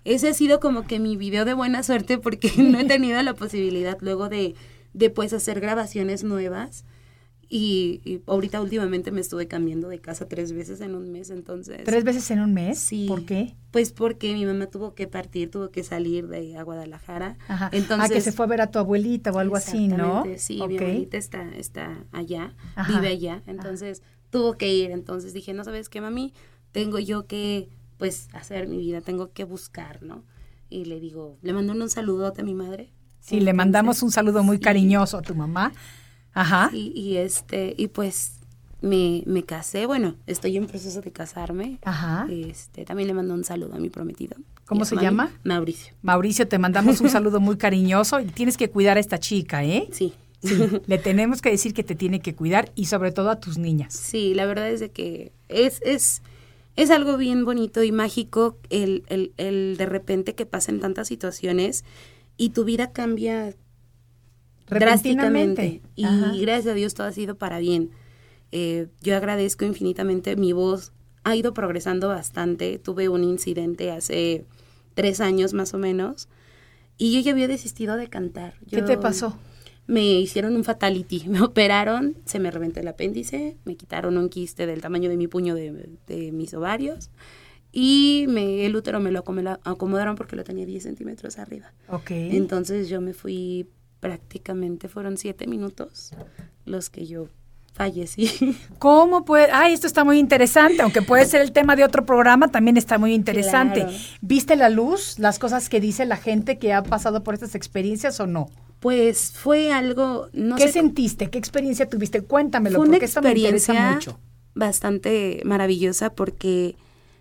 [0.06, 3.34] Ese ha sido como que mi video de buena suerte porque no he tenido la
[3.34, 4.56] posibilidad luego de,
[4.93, 6.86] de pues hacer grabaciones nuevas.
[7.51, 11.83] Y, y ahorita últimamente me estuve cambiando de casa tres veces en un mes, entonces...
[11.83, 12.77] ¿Tres veces en un mes?
[12.77, 13.05] Sí.
[13.07, 13.55] ¿Por qué?
[13.71, 17.38] Pues porque mi mamá tuvo que partir, tuvo que salir de a Guadalajara.
[17.47, 17.69] Ajá.
[17.73, 20.25] Entonces, ah, que se fue a ver a tu abuelita o algo así, ¿no?
[20.38, 22.93] Sí, mi abuelita está, está allá, Ajá.
[22.93, 26.33] vive allá, entonces tuvo que ir, entonces dije, no sabes qué, mami,
[26.71, 30.23] tengo yo que, pues, hacer mi vida, tengo que buscar, ¿no?
[30.69, 32.93] Y le digo, le mando un saludote a mi madre.
[33.21, 34.63] Sí, le mandamos un saludo muy sí.
[34.63, 35.73] cariñoso a tu mamá.
[36.39, 36.69] Ajá.
[36.73, 38.39] Y, y este, y pues
[38.82, 41.80] me, me casé, bueno, estoy en proceso de casarme.
[41.84, 42.28] Ajá.
[42.30, 44.38] Este, también le mando un saludo a mi prometido.
[44.65, 45.32] ¿Cómo se llama?
[45.43, 45.93] Mauricio.
[46.02, 49.89] Mauricio, te mandamos un saludo muy cariñoso y tienes que cuidar a esta chica, ¿eh?
[49.91, 50.13] Sí.
[50.41, 50.56] Sí,
[50.88, 53.93] le tenemos que decir que te tiene que cuidar y sobre todo a tus niñas.
[53.93, 56.21] Sí, la verdad es de que es, es,
[56.78, 61.84] es algo bien bonito y mágico el, el, el de repente que pasen tantas situaciones
[62.38, 63.54] y tu vida cambia
[64.69, 65.82] drásticamente.
[65.95, 66.34] Y Ajá.
[66.39, 67.91] gracias a Dios todo ha sido para bien.
[68.51, 70.91] Eh, yo agradezco infinitamente, mi voz
[71.23, 72.79] ha ido progresando bastante.
[72.79, 74.45] Tuve un incidente hace
[74.93, 76.27] tres años más o menos
[76.97, 78.55] y yo ya había desistido de cantar.
[78.69, 79.38] ¿Qué te pasó?
[79.88, 84.67] me hicieron un fatality, me operaron, se me reventó el apéndice, me quitaron un quiste
[84.67, 87.10] del tamaño de mi puño de, de mis ovarios
[87.71, 91.73] y me, el útero me lo acomoda- acomodaron porque lo tenía 10 centímetros arriba.
[91.88, 92.12] Ok.
[92.12, 93.67] Entonces yo me fui
[93.99, 96.12] prácticamente, fueron siete minutos
[96.65, 97.27] los que yo
[97.73, 98.57] fallecí.
[98.79, 99.49] ¿Cómo puede?
[99.51, 102.97] Ay, esto está muy interesante, aunque puede ser el tema de otro programa, también está
[102.97, 103.81] muy interesante.
[103.81, 103.97] Claro.
[104.21, 108.19] ¿Viste la luz, las cosas que dice la gente que ha pasado por estas experiencias
[108.19, 108.49] o no?
[108.79, 111.29] Pues fue algo, no ¿Qué sé, sentiste?
[111.29, 112.21] ¿Qué experiencia tuviste?
[112.21, 114.19] Cuéntamelo, fue una porque esto me interesa experiencia mucho.
[114.55, 116.75] bastante maravillosa porque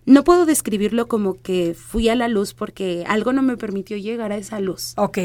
[0.05, 4.31] no puedo describirlo como que fui a la luz porque algo no me permitió llegar
[4.31, 4.93] a esa luz.
[4.97, 5.17] Ok.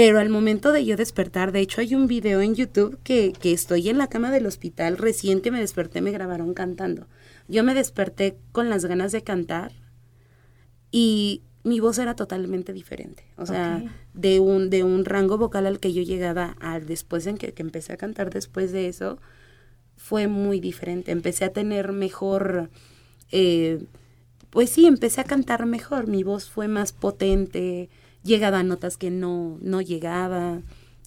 [0.00, 3.52] Pero al momento de yo despertar, de hecho hay un video en YouTube que, que
[3.52, 7.06] estoy en la cama del hospital, recién que me desperté me grabaron cantando.
[7.48, 9.72] Yo me desperté con las ganas de cantar
[10.90, 13.26] y mi voz era totalmente diferente.
[13.36, 13.84] O sea,
[14.14, 17.60] de, un, de un rango vocal al que yo llegaba al después en que, que
[17.60, 19.18] empecé a cantar después de eso,
[19.98, 21.12] fue muy diferente.
[21.12, 22.70] Empecé a tener mejor,
[23.32, 23.84] eh,
[24.48, 26.06] pues sí, empecé a cantar mejor.
[26.06, 27.90] Mi voz fue más potente,
[28.22, 30.60] llegaba a notas que no, no llegaba,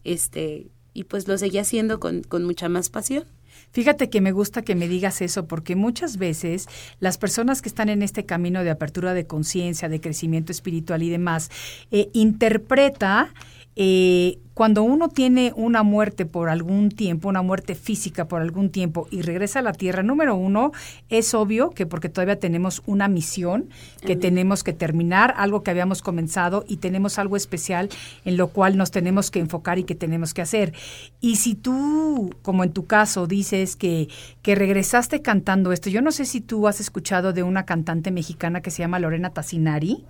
[0.03, 3.25] este, y pues lo seguía haciendo con, con mucha más pasión.
[3.71, 6.67] Fíjate que me gusta que me digas eso porque muchas veces
[6.99, 11.09] las personas que están en este camino de apertura de conciencia, de crecimiento espiritual y
[11.09, 11.49] demás,
[11.91, 13.33] eh, interpreta
[13.75, 19.07] eh, cuando uno tiene una muerte por algún tiempo, una muerte física por algún tiempo
[19.09, 20.71] y regresa a la tierra, número uno,
[21.09, 23.69] es obvio que porque todavía tenemos una misión
[24.05, 27.89] que tenemos que terminar, algo que habíamos comenzado y tenemos algo especial
[28.25, 30.73] en lo cual nos tenemos que enfocar y que tenemos que hacer.
[31.19, 34.07] Y si tú, como en tu caso, dices que,
[34.43, 38.61] que regresaste cantando esto, yo no sé si tú has escuchado de una cantante mexicana
[38.61, 40.05] que se llama Lorena Tassinari.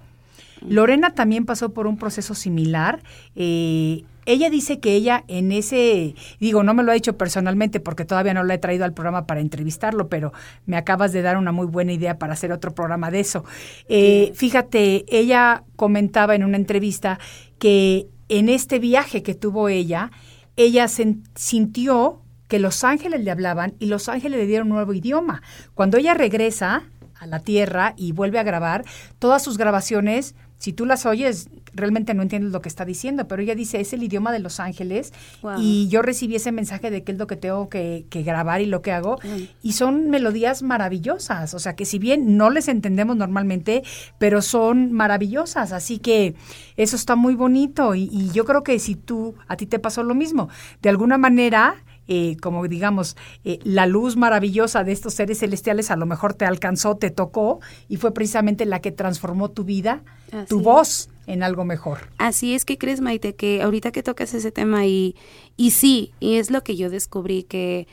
[0.62, 3.02] Lorena también pasó por un proceso similar.
[3.36, 8.06] Eh, ella dice que ella en ese, digo, no me lo ha dicho personalmente porque
[8.06, 10.32] todavía no la he traído al programa para entrevistarlo, pero
[10.66, 13.44] me acabas de dar una muy buena idea para hacer otro programa de eso.
[13.90, 17.20] Eh, fíjate, ella comentaba en una entrevista
[17.60, 20.12] que en este viaje que tuvo ella,
[20.56, 24.94] ella sen- sintió que los ángeles le hablaban y los ángeles le dieron un nuevo
[24.94, 25.42] idioma.
[25.74, 26.84] Cuando ella regresa
[27.20, 28.86] a la Tierra y vuelve a grabar,
[29.20, 33.42] todas sus grabaciones, si tú las oyes, realmente no entiendes lo que está diciendo, pero
[33.42, 35.56] ella dice, es el idioma de los ángeles Wow.
[35.60, 38.66] y yo recibí ese mensaje de que es lo que tengo que, que grabar y
[38.66, 39.20] lo que hago,
[39.62, 43.84] y son melodías maravillosas, o sea que si bien no les entendemos normalmente,
[44.20, 46.36] pero son maravillosas, así que
[46.78, 47.94] eso está muy bonito.
[47.94, 50.48] Y, y yo creo que si tú, a ti te pasó lo mismo,
[50.82, 51.76] de alguna manera
[52.08, 56.46] eh, como digamos, eh, la luz maravillosa de estos seres celestiales a lo mejor te
[56.46, 60.64] alcanzó, te tocó y fue precisamente la que transformó tu vida, Así tu es.
[60.64, 62.10] voz en algo mejor.
[62.18, 65.16] Así es que crees, Maite, que ahorita que tocas ese tema y,
[65.56, 67.88] y sí, y es lo que yo descubrí, que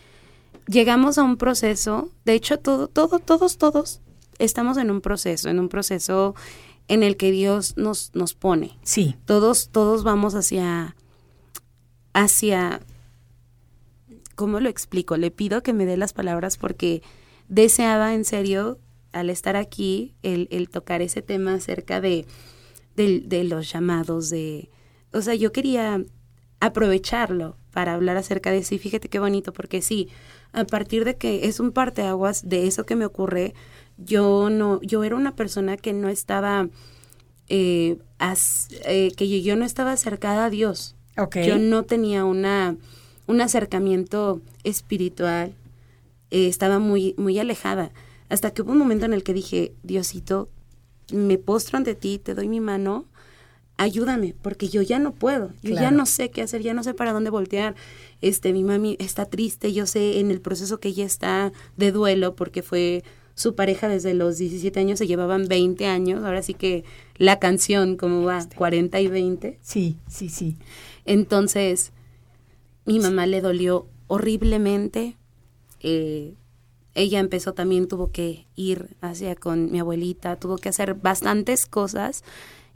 [0.66, 4.00] llegamos a un proceso, de hecho, todo, todo, todos, todos
[4.38, 6.34] estamos en un proceso, en un proceso
[6.88, 8.76] en el que Dios nos, nos pone.
[8.82, 10.96] Sí, Todos, todos vamos hacia,
[12.14, 12.80] hacia,
[14.40, 15.16] ¿cómo lo explico?
[15.18, 17.02] Le pido que me dé las palabras porque
[17.48, 18.78] deseaba en serio,
[19.12, 22.24] al estar aquí, el, el tocar ese tema acerca de,
[22.96, 24.70] de, de los llamados, de,
[25.12, 26.02] o sea, yo quería
[26.60, 30.08] aprovecharlo para hablar acerca de eso y fíjate qué bonito porque sí,
[30.52, 33.54] a partir de que es un parteaguas de eso que me ocurre,
[33.98, 36.68] yo no, yo era una persona que no estaba,
[37.48, 40.96] eh, as- eh, que yo, yo no estaba acercada a Dios.
[41.16, 41.36] ok.
[41.46, 42.76] Yo no tenía una,
[43.30, 45.54] un acercamiento espiritual,
[46.30, 47.92] eh, estaba muy, muy alejada.
[48.28, 50.48] Hasta que hubo un momento en el que dije, Diosito,
[51.12, 53.06] me postro ante ti, te doy mi mano,
[53.76, 56.92] ayúdame, porque yo ya no puedo, yo ya no sé qué hacer, ya no sé
[56.92, 57.74] para dónde voltear.
[58.20, 62.34] Este, mi mami está triste, yo sé en el proceso que ella está de duelo,
[62.34, 66.84] porque fue su pareja desde los 17 años, se llevaban 20 años, ahora sí que
[67.16, 69.58] la canción como va, 40 y 20.
[69.62, 70.56] Sí, sí, sí.
[71.06, 71.92] Entonces,
[72.86, 75.16] mi mamá le dolió horriblemente.
[75.80, 76.34] Eh,
[76.94, 82.24] ella empezó también, tuvo que ir hacia con mi abuelita, tuvo que hacer bastantes cosas.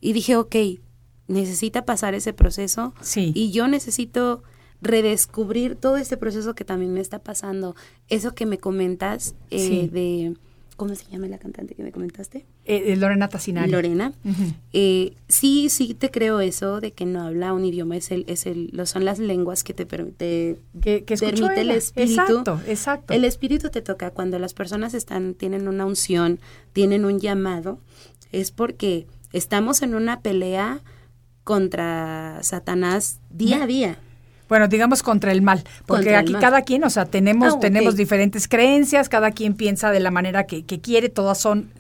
[0.01, 0.55] Y dije, ok,
[1.27, 2.95] necesita pasar ese proceso.
[3.01, 3.33] Sí.
[3.35, 4.43] Y yo necesito
[4.81, 7.75] redescubrir todo este proceso que también me está pasando.
[8.09, 9.89] Eso que me comentas eh, Sí.
[9.89, 10.37] de
[10.77, 12.47] ¿Cómo se llama la cantante que me comentaste?
[12.65, 13.71] Eh, eh, Lorena Tassinari.
[13.71, 14.13] Lorena.
[14.73, 18.47] Eh, sí, sí te creo eso de que no habla un idioma, es el, es
[18.47, 22.21] el, lo son las lenguas que te permite, Que, permite el espíritu.
[22.21, 23.15] Exacto, exacto.
[23.15, 26.41] El espíritu te toca cuando las personas están, tienen una unción,
[26.73, 27.79] tienen un llamado,
[28.33, 30.81] es porque estamos en una pelea
[31.45, 33.99] contra Satanás día a día.
[34.55, 36.41] Bueno, digamos contra el mal, porque Contra aquí mal.
[36.41, 40.45] cada quien, o sea, tenemos, Ah, tenemos diferentes creencias, cada quien piensa de la manera
[40.47, 41.71] que, que quiere, todas son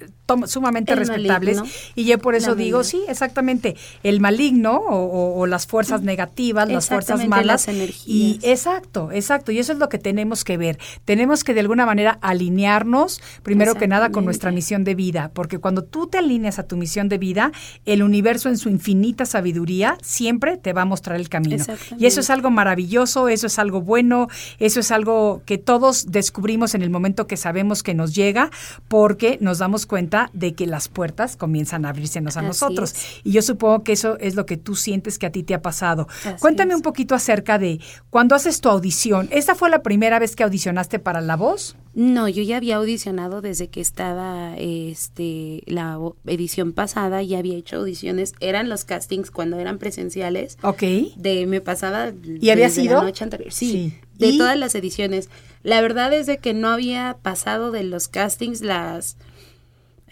[0.46, 1.58] sumamente El respetables.
[1.58, 5.66] maligno, Y yo por eso la digo, sí, exactamente, el maligno o, o- o las
[5.66, 7.46] fuerzas negativas, las fuerzas malas.
[7.46, 8.04] las energías.
[8.06, 10.78] Y exacto, exacto, y eso es lo que tenemos que ver.
[11.04, 15.58] Tenemos que de alguna manera alinearnos, primero que nada, con nuestra misión de vida, porque
[15.58, 17.52] cuando tú te alineas a tu misión de vida,
[17.84, 21.64] el universo en su infinita sabiduría siempre te va a mostrar el camino.
[21.98, 26.74] Y eso es algo maravilloso, eso es algo bueno, eso es algo que todos descubrimos
[26.74, 28.50] en el momento que sabemos que nos llega,
[28.88, 32.92] porque nos damos cuenta de que las puertas comienzan a abrirsenos a Así nosotros.
[32.92, 33.07] es.
[33.24, 35.62] Y yo supongo que eso es lo que tú sientes que a ti te ha
[35.62, 36.07] pasado.
[36.24, 36.77] Así Cuéntame es.
[36.77, 39.29] un poquito acerca de cuando haces tu audición.
[39.31, 41.77] ¿Esta fue la primera vez que audicionaste para La Voz?
[41.94, 47.77] No, yo ya había audicionado desde que estaba este la edición pasada, ya había hecho
[47.77, 50.59] audiciones, eran los castings cuando eran presenciales.
[50.62, 50.83] Ok.
[51.16, 52.96] De me pasaba ¿Y había sido?
[52.98, 53.53] la noche anterior.
[53.53, 53.94] Sí, Sí.
[54.18, 54.38] de ¿Y?
[54.38, 55.29] todas las ediciones.
[55.62, 59.16] La verdad es de que no había pasado de los castings las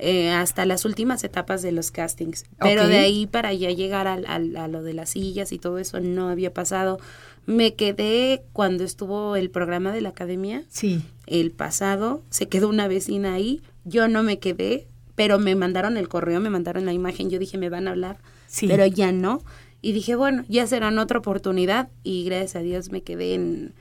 [0.05, 2.45] eh, hasta las últimas etapas de los castings.
[2.59, 5.79] Pero de ahí para ya llegar al- al- a lo de las sillas y todo
[5.79, 6.99] eso no había pasado.
[7.47, 11.03] Me quedé cuando estuvo el programa de la academia Sí.
[11.27, 16.09] el pasado, se quedó una vecina ahí, yo no me quedé, pero me mandaron el
[16.09, 18.67] correo, me mandaron la imagen, yo dije, me van a hablar, Sí.
[18.67, 19.41] pero ya no.
[19.83, 23.73] Y dije, bueno, ya será en otra oportunidad y gracias a Dios me quedé en,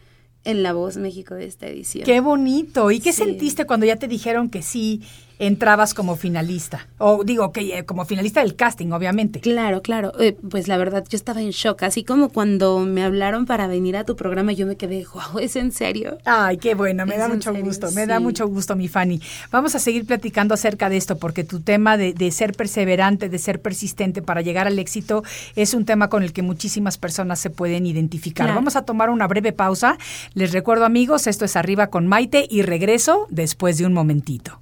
[0.44, 2.04] en La Voz México de esta edición.
[2.06, 2.90] Qué bonito.
[2.90, 3.24] ¿Y qué Sí.
[3.26, 5.04] sentiste cuando ya te dijeron que sí
[5.42, 6.88] entrabas como finalista?
[7.00, 9.40] O digo, que eh, como finalista del casting, obviamente.
[9.40, 10.14] Claro, claro.
[10.20, 11.82] Eh, pues la verdad, yo estaba en shock.
[11.84, 15.56] Así como cuando me hablaron para venir a tu programa, yo me quedé, wow, ¿es
[15.56, 16.20] en serio?
[16.26, 19.20] Ay, qué bueno, me da mucho serio, gusto, me da mucho gusto, mi Fanny.
[19.52, 23.40] Vamos a seguir platicando acerca de esto, porque tu tema de, de ser perseverante, de
[23.40, 25.24] ser persistente para llegar al éxito,
[25.56, 28.46] es un tema con el que muchísimas personas se pueden identificar.
[28.46, 28.60] Claro.
[28.60, 29.98] Vamos a tomar una breve pausa.
[30.36, 34.62] Les recuerdo, amigos, esto es Arriba con Maite y regreso después de un momentito.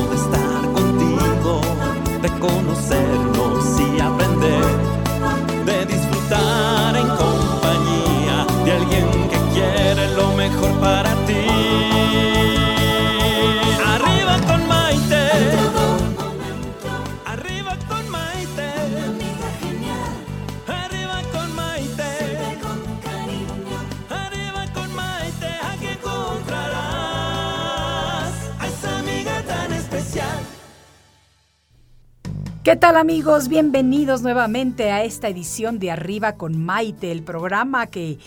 [2.21, 4.90] de conocernos y aprender,
[32.63, 33.47] ¿Qué tal amigos?
[33.47, 38.19] Bienvenidos nuevamente a esta edición de Arriba con Maite, el programa que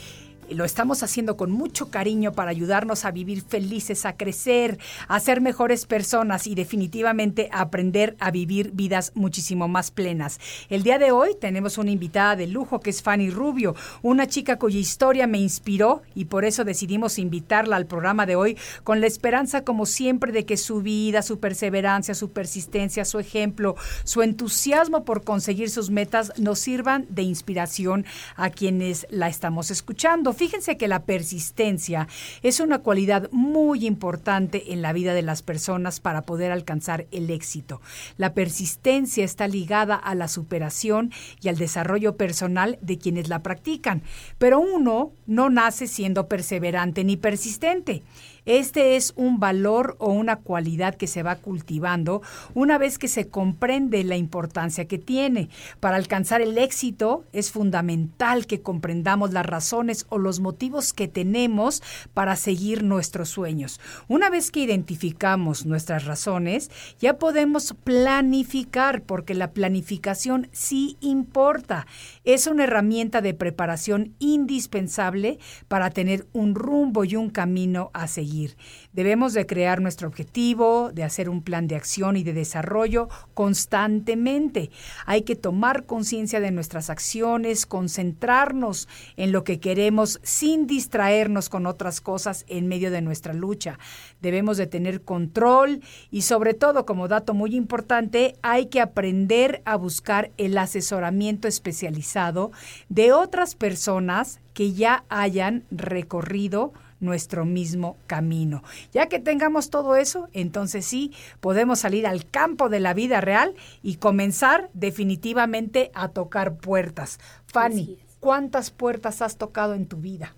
[0.50, 4.78] lo estamos haciendo con mucho cariño para ayudarnos a vivir felices, a crecer,
[5.08, 10.40] a ser mejores personas y definitivamente a aprender a vivir vidas muchísimo más plenas.
[10.68, 14.58] El día de hoy tenemos una invitada de lujo que es Fanny Rubio, una chica
[14.58, 19.06] cuya historia me inspiró y por eso decidimos invitarla al programa de hoy con la
[19.06, 25.04] esperanza como siempre de que su vida, su perseverancia, su persistencia, su ejemplo, su entusiasmo
[25.04, 28.04] por conseguir sus metas nos sirvan de inspiración
[28.36, 30.33] a quienes la estamos escuchando.
[30.34, 32.08] Fíjense que la persistencia
[32.42, 37.30] es una cualidad muy importante en la vida de las personas para poder alcanzar el
[37.30, 37.80] éxito.
[38.16, 44.02] La persistencia está ligada a la superación y al desarrollo personal de quienes la practican,
[44.38, 48.02] pero uno no nace siendo perseverante ni persistente.
[48.46, 52.20] Este es un valor o una cualidad que se va cultivando
[52.52, 55.48] una vez que se comprende la importancia que tiene.
[55.80, 61.82] Para alcanzar el éxito es fundamental que comprendamos las razones o los motivos que tenemos
[62.12, 63.80] para seguir nuestros sueños.
[64.08, 66.70] Una vez que identificamos nuestras razones,
[67.00, 71.86] ya podemos planificar, porque la planificación sí importa.
[72.24, 75.38] Es una herramienta de preparación indispensable
[75.68, 78.56] para tener un rumbo y un camino a seguir seguir.
[78.94, 84.70] Debemos de crear nuestro objetivo, de hacer un plan de acción y de desarrollo constantemente.
[85.04, 91.66] Hay que tomar conciencia de nuestras acciones, concentrarnos en lo que queremos sin distraernos con
[91.66, 93.80] otras cosas en medio de nuestra lucha.
[94.22, 95.80] Debemos de tener control
[96.12, 102.52] y sobre todo, como dato muy importante, hay que aprender a buscar el asesoramiento especializado
[102.88, 108.62] de otras personas que ya hayan recorrido nuestro mismo camino.
[108.92, 113.54] Ya que tengamos todo eso, entonces sí, podemos salir al campo de la vida real
[113.82, 117.18] y comenzar definitivamente a tocar puertas.
[117.46, 120.34] Fanny, ¿cuántas puertas has tocado en tu vida?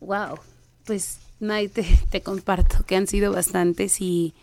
[0.00, 0.38] Wow,
[0.84, 4.34] pues Maite, te comparto que han sido bastantes y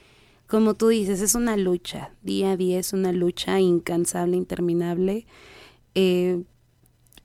[0.47, 5.25] como tú dices, es una lucha, día a día es una lucha incansable, interminable.
[5.95, 6.43] Eh,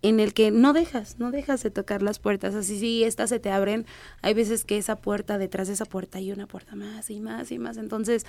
[0.02, 2.54] en el que no dejas, no dejas de tocar las puertas.
[2.54, 3.86] Así si estas se te abren,
[4.22, 7.50] hay veces que esa puerta, detrás de esa puerta hay una puerta más y más
[7.50, 7.76] y más.
[7.76, 8.24] Entonces,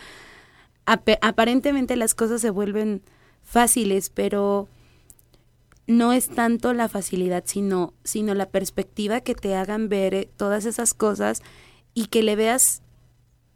[0.86, 3.02] aparentemente las cosas se vuelven
[3.44, 4.68] fáciles, pero
[5.86, 10.66] no es tanto la facilidad, sino, sino la perspectiva que te hagan ver eh, todas
[10.66, 11.42] esas cosas
[11.94, 12.82] y que le veas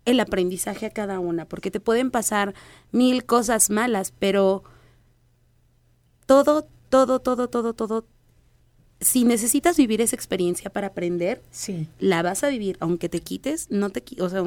[0.05, 2.53] el aprendizaje a cada una, porque te pueden pasar
[2.91, 4.64] mil cosas malas, pero
[6.26, 8.06] todo todo, todo, todo, todo.
[9.02, 11.88] Si necesitas vivir esa experiencia para aprender, sí.
[11.98, 14.44] la vas a vivir, aunque te quites, no te, o sea,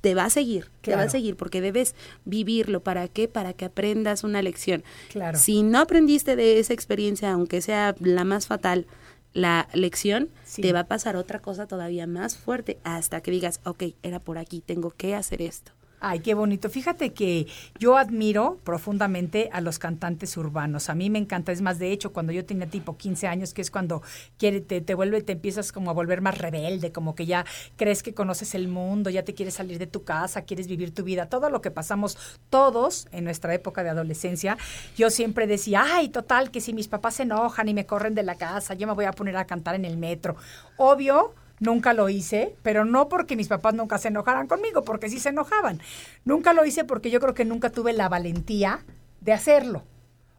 [0.00, 2.80] te va a seguir, te va a seguir, porque debes vivirlo.
[2.80, 3.28] ¿Para qué?
[3.28, 4.82] Para que aprendas una lección.
[5.12, 5.38] Claro.
[5.38, 8.86] Si no aprendiste de esa experiencia, aunque sea la más fatal,
[9.32, 10.28] la lección,
[10.60, 14.38] te va a pasar otra cosa todavía más fuerte hasta que digas, ok, era por
[14.38, 15.70] aquí, tengo que hacer esto.
[15.98, 16.68] Ay, qué bonito.
[16.68, 17.46] Fíjate que
[17.78, 20.90] yo admiro profundamente a los cantantes urbanos.
[20.90, 21.52] A mí me encanta.
[21.52, 24.02] Es más, de hecho, cuando yo tenía tipo 15 años, que es cuando
[24.36, 28.02] quiere, te, te vuelve, te empiezas como a volver más rebelde, como que ya crees
[28.02, 31.30] que conoces el mundo, ya te quieres salir de tu casa, quieres vivir tu vida.
[31.30, 32.18] Todo lo que pasamos
[32.50, 34.58] todos en nuestra época de adolescencia,
[34.98, 38.22] yo siempre decía, ay, total, que si mis papás se enojan y me corren de
[38.22, 40.36] la casa, yo me voy a poner a cantar en el metro.
[40.76, 45.18] Obvio, Nunca lo hice, pero no porque mis papás nunca se enojaran conmigo, porque sí
[45.18, 45.80] se enojaban.
[46.24, 48.84] Nunca lo hice porque yo creo que nunca tuve la valentía
[49.20, 49.84] de hacerlo.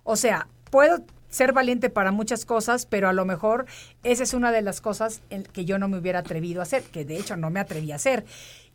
[0.04, 3.66] O sea, puedo ser valiente para muchas cosas, pero a lo mejor
[4.04, 5.22] esa es una de las cosas
[5.54, 7.96] que yo no me hubiera atrevido a hacer, que de hecho no me atreví a
[7.96, 8.26] hacer.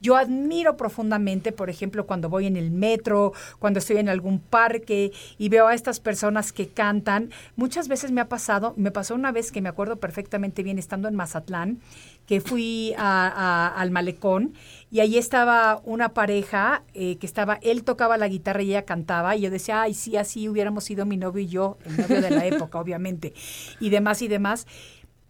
[0.00, 5.12] Yo admiro profundamente, por ejemplo, cuando voy en el metro, cuando estoy en algún parque
[5.38, 7.30] y veo a estas personas que cantan.
[7.54, 11.06] Muchas veces me ha pasado, me pasó una vez que me acuerdo perfectamente bien estando
[11.06, 11.80] en Mazatlán,
[12.32, 14.54] que fui al malecón
[14.90, 19.36] y ahí estaba una pareja eh, que estaba, él tocaba la guitarra y ella cantaba
[19.36, 22.30] y yo decía, ay, sí, así hubiéramos sido mi novio y yo, el novio de
[22.30, 23.34] la época, obviamente,
[23.80, 24.66] y demás y demás.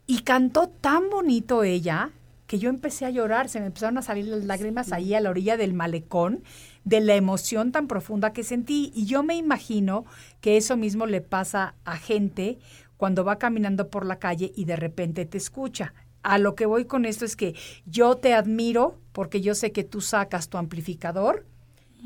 [0.06, 2.10] Y cantó tan bonito ella
[2.46, 5.30] que yo empecé a llorar, se me empezaron a salir las lágrimas ahí a la
[5.30, 6.44] orilla del malecón
[6.84, 8.92] de la emoción tan profunda que sentí.
[8.94, 10.04] Y yo me imagino
[10.40, 12.60] que eso mismo le pasa a gente
[12.96, 15.94] cuando va caminando por la calle y de repente te escucha.
[16.22, 17.54] A lo que voy con esto es que
[17.86, 21.46] yo te admiro porque yo sé que tú sacas tu amplificador,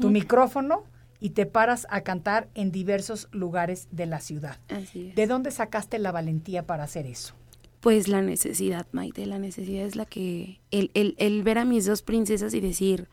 [0.01, 0.85] tu micrófono
[1.21, 4.59] y te paras a cantar en diversos lugares de la ciudad.
[4.95, 7.35] ¿De dónde sacaste la valentía para hacer eso?
[7.81, 11.87] Pues la necesidad, Maite, la necesidad es la que, el, el, el ver a mis
[11.87, 13.09] dos princesas y decir,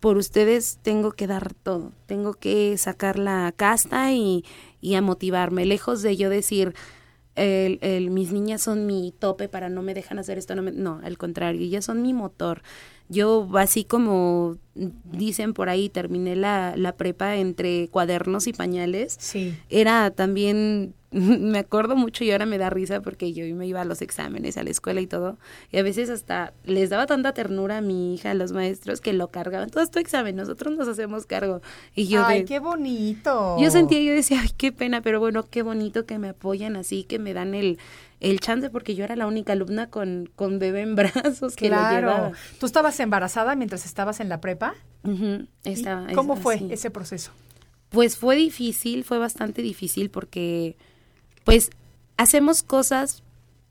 [0.00, 4.44] por ustedes tengo que dar todo, tengo que sacar la casta y,
[4.80, 6.74] y a motivarme, lejos de yo decir,
[7.38, 10.72] el, el, mis niñas son mi tope para no me dejan hacer esto, no, me,
[10.72, 12.62] no, al contrario, ellas son mi motor.
[13.08, 14.58] Yo, así como
[15.04, 19.16] dicen por ahí, terminé la, la prepa entre cuadernos y pañales.
[19.18, 19.56] Sí.
[19.68, 23.84] Era también me acuerdo mucho y ahora me da risa porque yo me iba a
[23.84, 25.38] los exámenes, a la escuela y todo,
[25.72, 29.12] y a veces hasta les daba tanta ternura a mi hija, a los maestros, que
[29.14, 29.70] lo cargaban.
[29.70, 31.62] Todo tu examen, nosotros nos hacemos cargo.
[31.94, 33.56] Y yo ¡Ay, qué bonito!
[33.58, 37.04] Yo sentía, yo decía, ay, qué pena, pero bueno, qué bonito que me apoyan así,
[37.04, 37.78] que me dan el,
[38.20, 41.76] el chance, porque yo era la única alumna con, con bebé en brazos que lo
[41.76, 42.32] llevaba.
[42.60, 44.67] ¿Tú estabas embarazada mientras estabas en la prepa?
[46.14, 46.68] ¿Cómo es- fue así.
[46.70, 47.30] ese proceso?
[47.90, 50.76] Pues fue difícil, fue bastante difícil porque
[51.44, 51.70] pues
[52.16, 53.22] hacemos cosas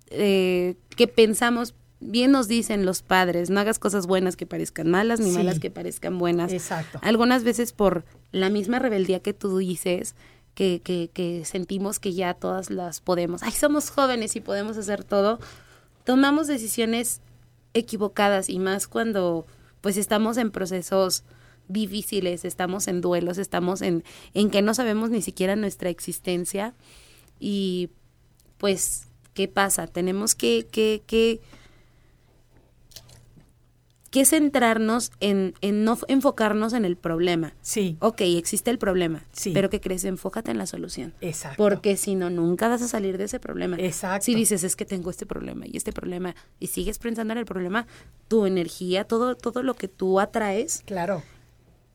[0.10, 5.20] eh, que pensamos, bien nos dicen los padres, no hagas cosas buenas que parezcan malas
[5.20, 5.38] ni Sí.
[5.38, 6.52] malas que parezcan buenas.
[6.54, 7.00] Exacto.
[7.04, 10.16] Algunas veces por la misma rebeldía que tú dices,
[10.56, 15.04] que, que, que sentimos que ya todas las podemos, ay, somos jóvenes y podemos hacer
[15.04, 15.40] todo,
[16.04, 17.22] tomamos decisiones
[17.76, 19.46] equivocadas y más cuando
[19.82, 21.24] pues estamos en procesos
[21.68, 24.04] difíciles, estamos en duelos, estamos en,
[24.34, 26.74] en que no sabemos ni siquiera nuestra existencia
[27.40, 27.90] y
[28.58, 29.88] pues, ¿qué pasa?
[29.88, 31.42] Tenemos que, que, que,
[34.10, 37.54] que centrarnos en, en no enfocarnos en el problema.
[37.62, 39.52] Sí, Ok, existe el problema, Sí.
[39.54, 40.04] pero ¿qué crees?
[40.06, 41.14] Enfócate en la solución.
[41.22, 41.58] exacto.
[41.58, 43.78] Porque si no, nunca vas a salir de ese problema.
[43.80, 44.26] Exacto.
[44.26, 47.46] Si dices, es que tengo este problema y este problema, y sigues pensando en el
[47.46, 47.88] problema,
[48.28, 51.24] tu energía, todo, todo lo que tú atraes, Claro.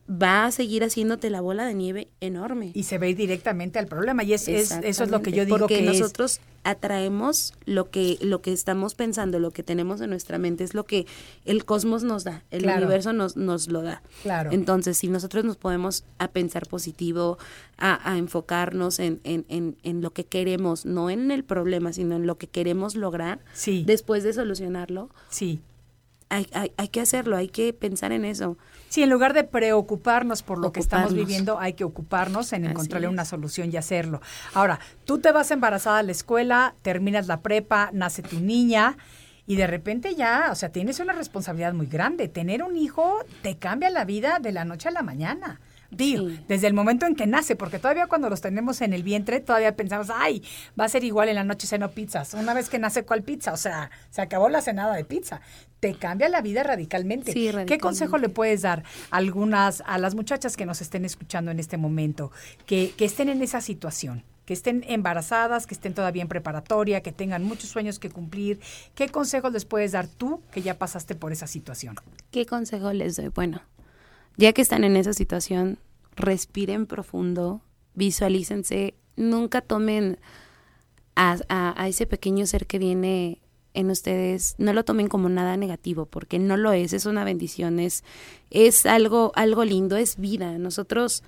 [0.09, 2.71] Va a seguir haciéndote la bola de nieve enorme.
[2.73, 4.23] Y se ve directamente al problema.
[4.23, 7.89] Y es, es- eso es lo que yo digo Porque que es- nosotros atraemos lo
[7.89, 11.05] que, lo que estamos pensando, lo que tenemos en nuestra mente, es lo que
[11.45, 12.79] el cosmos nos da, el Claro.
[12.81, 14.01] universo nos, nos lo da.
[14.23, 14.51] Claro.
[14.51, 17.37] Entonces, si nosotros nos podemos a pensar positivo,
[17.77, 22.15] a, a enfocarnos en, en, en, en lo que queremos, no en el problema, sino
[22.15, 23.83] en lo que queremos lograr, Sí.
[23.85, 25.61] después de solucionarlo, Sí.
[26.33, 28.57] Hay, hay, hay que hacerlo, hay que pensar en eso.
[28.89, 33.07] Sí, en lugar de preocuparnos por lo que estamos viviendo, hay que ocuparnos en encontrarle
[33.07, 34.21] una solución y hacerlo.
[34.53, 38.97] Ahora, tú te vas embarazada a la escuela, terminas la prepa, nace tu niña
[39.45, 42.27] y de repente ya, o sea, tienes una responsabilidad muy grande.
[42.27, 45.59] Tener un hijo te cambia la vida de la noche a la mañana.
[45.95, 46.39] Digo, Sí.
[46.47, 49.75] desde el momento en que nace, porque todavía cuando los tenemos en el vientre, todavía
[49.75, 50.43] pensamos, ay,
[50.79, 52.33] va a ser igual en la noche ceno pizzas.
[52.33, 53.53] Una vez que nace, ¿cuál pizza?
[53.53, 55.41] O sea, se acabó la cenada de pizza.
[55.79, 57.31] Te cambia la vida radicalmente.
[57.33, 61.51] Sí, ¿Qué consejo le puedes dar a algunas, a las muchachas que nos estén escuchando
[61.51, 62.31] en este momento,
[62.65, 64.23] que, que estén en esa situación?
[64.45, 68.59] que estén embarazadas, que estén todavía en preparatoria, que tengan muchos sueños que cumplir.
[68.93, 71.95] ¿Qué consejos les puedes dar tú que ya pasaste por esa situación?
[72.29, 73.29] ¿Qué consejo les doy?
[73.29, 73.61] Bueno,
[74.37, 75.77] ya que están en esa situación,
[76.15, 77.61] respiren profundo,
[77.95, 80.17] visualícense, nunca tomen
[81.15, 83.39] a, a- a ese pequeño ser que viene
[83.75, 87.79] en ustedes, no lo tomen como nada negativo, porque no lo es, es una bendición,
[87.79, 88.03] es,
[88.51, 90.57] es algo, algo lindo, es vida.
[90.59, 91.23] Nosotros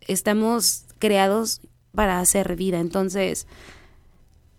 [0.00, 1.60] estamos creados
[1.94, 3.46] para hacer vida, entonces,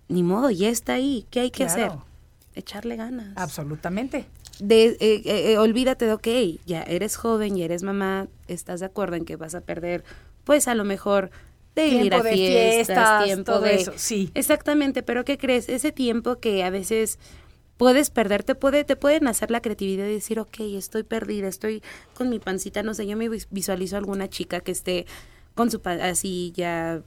[0.08, 1.88] ni modo, ya está ahí, ¿qué hay que hacer?
[1.88, 2.06] Claro.
[2.54, 4.26] Echarle ganas Absolutamente.
[4.62, 6.28] De, eh, eh, eh, olvídate de, ok,
[6.66, 10.04] ya eres joven, ya eres mamá, estás de acuerdo en que vas a perder,
[10.44, 11.32] pues a lo mejor
[11.76, 13.76] de ir Tiempo a de fiestas, fiestas, tiempo todo de...
[13.76, 14.30] eso, sí.
[14.36, 15.68] Exactamente, pero ¿qué crees?
[15.68, 17.18] Ese tiempo que a veces
[17.78, 21.82] puedes perder, te, puede, te pueden hacer la creatividad de decir, ok, estoy perdida, estoy
[22.14, 25.06] con mi pancita, no sé, yo me vis- visualizo a alguna chica que esté
[25.56, 27.02] con su así ya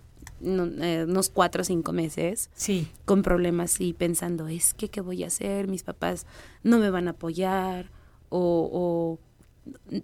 [0.44, 5.00] no, eh, unos cuatro o cinco meses Sí, con problemas y pensando, es que, ¿qué
[5.00, 5.66] voy a hacer?
[5.68, 6.26] Mis papás
[6.62, 7.90] no me van a apoyar
[8.28, 9.18] o, o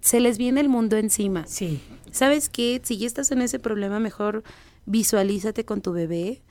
[0.01, 1.45] se les viene el mundo encima.
[1.47, 1.81] sí.
[2.11, 2.81] ¿Sabes qué?
[2.83, 4.43] Si ya estás en ese problema, mejor
[4.85, 6.41] visualízate con tu bebé,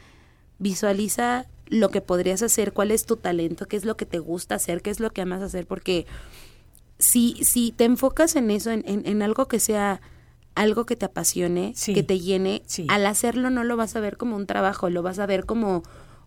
[0.58, 4.54] visualiza lo que podrías hacer, cuál es tu talento, qué es lo que te gusta
[4.56, 6.06] hacer, qué es lo que amas hacer, porque
[6.98, 10.00] si, si te enfocas en eso, en, en- en algo que sea
[10.54, 11.94] algo que te apasione, Sí.
[11.94, 12.86] que te llene, Sí.
[12.88, 15.82] al hacerlo no lo vas a ver como un trabajo, lo vas a ver como,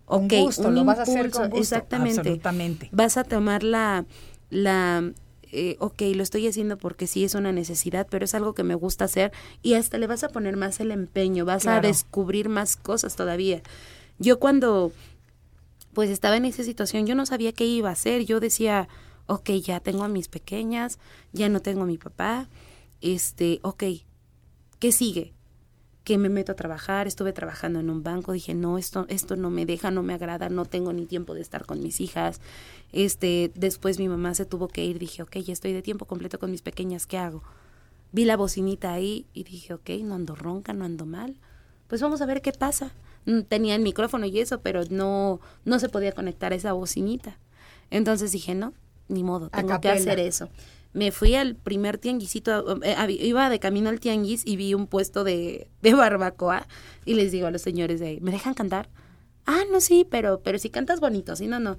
[0.06, 1.58] ok, gusto, un lo vas a hacer con gusto.
[1.60, 2.20] exactamente.
[2.20, 2.88] Absolutamente.
[2.92, 4.04] Vas a tomar la,
[4.50, 5.12] la
[5.56, 8.74] eh, ok, lo estoy haciendo porque sí es una necesidad, pero es algo que me
[8.74, 9.30] gusta hacer
[9.62, 11.78] y hasta le vas a poner más el empeño, vas Claro.
[11.78, 13.62] a descubrir más cosas todavía.
[14.18, 14.90] Yo cuando
[15.92, 18.88] pues estaba en esa situación, yo no sabía qué iba a hacer, yo decía,
[19.26, 20.98] ok, ya tengo a mis pequeñas,
[21.32, 22.48] ya no tengo a mi papá,
[23.00, 23.84] este, ok,
[24.78, 25.34] ¿qué sigue?
[26.04, 29.48] que me meto a trabajar, estuve trabajando en un banco, dije, no, esto, esto no
[29.48, 32.42] me deja, no me agrada, no tengo ni tiempo de estar con mis hijas.
[32.92, 36.38] Este, después mi mamá se tuvo que ir, dije, ok, ya estoy de tiempo completo
[36.38, 37.42] con mis pequeñas, ¿qué hago?
[38.12, 41.36] Vi la bocinita ahí y dije, ok, no ando ronca, no ando mal,
[41.88, 42.92] pues vamos a ver qué pasa.
[43.24, 47.38] Mm, Tenía el micrófono y eso, pero no, no se podía conectar esa bocinita.
[47.90, 48.74] Entonces dije, no,
[49.08, 50.50] ni modo, tengo que hacer eso.
[50.94, 55.24] Me fui al primer tianguisito, eh, iba de camino al tianguis y vi un puesto
[55.24, 56.66] de, de barbacoa
[57.04, 58.88] y les digo a los señores de ahí, ¿me dejan cantar?
[59.44, 61.76] Ah, no, sí, pero, pero si cantas bonito, si no, no.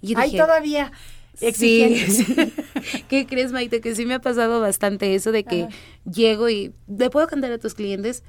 [0.00, 0.92] Y Ay, dije, todavía
[1.34, 1.46] Sí.
[1.46, 2.52] exigentes.
[3.08, 3.80] ¿Qué crees, Maite?
[3.80, 5.70] Que sí me ha pasado bastante eso de que Ajá.
[6.10, 8.22] llego y le puedo cantar a tus clientes,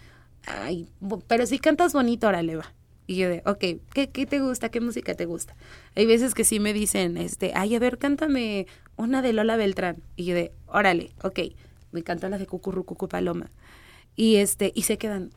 [0.46, 0.88] ay,
[1.28, 2.74] pero si cantas bonito, órale va.
[3.10, 4.70] Y yo de, ok, ¿qué, ¿qué te gusta?
[4.70, 5.56] ¿Qué música te gusta?
[5.96, 10.04] Hay veces que sí me dicen, este, ay, a ver, cántame una de Lola Beltrán.
[10.16, 11.40] Y yo de, órale, ok,
[11.92, 13.50] me cantan las de Cucurru Cucu Paloma.
[14.16, 15.32] Y este, y se quedan,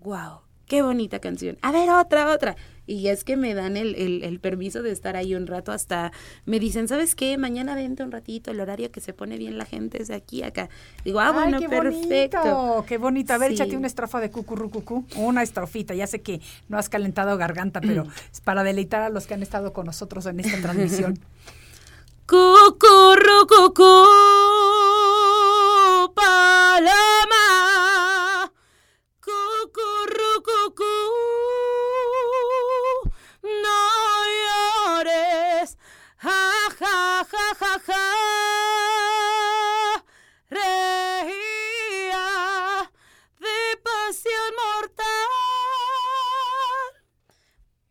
[0.00, 1.56] wow, qué bonita canción.
[1.62, 2.56] A ver, otra, otra.
[2.86, 6.10] Y es que me dan el, el, el permiso de estar ahí un rato hasta
[6.46, 7.36] me dicen, ¿sabes qué?
[7.36, 10.42] Mañana vente un ratito, el horario que se pone bien la gente es de aquí
[10.42, 10.70] a acá.
[11.04, 12.38] Digo, ah, bueno, Ay, qué perfecto.
[12.42, 13.32] bonito, qué bonito.
[13.34, 13.54] A ver, Sí.
[13.56, 15.94] échate una estrofa de cucurrucucú, una estrofita.
[15.94, 19.42] Ya sé que no has calentado garganta, pero es para deleitar a los que han
[19.42, 21.18] estado con nosotros en esta transmisión.
[22.26, 24.04] Cucurru cucú,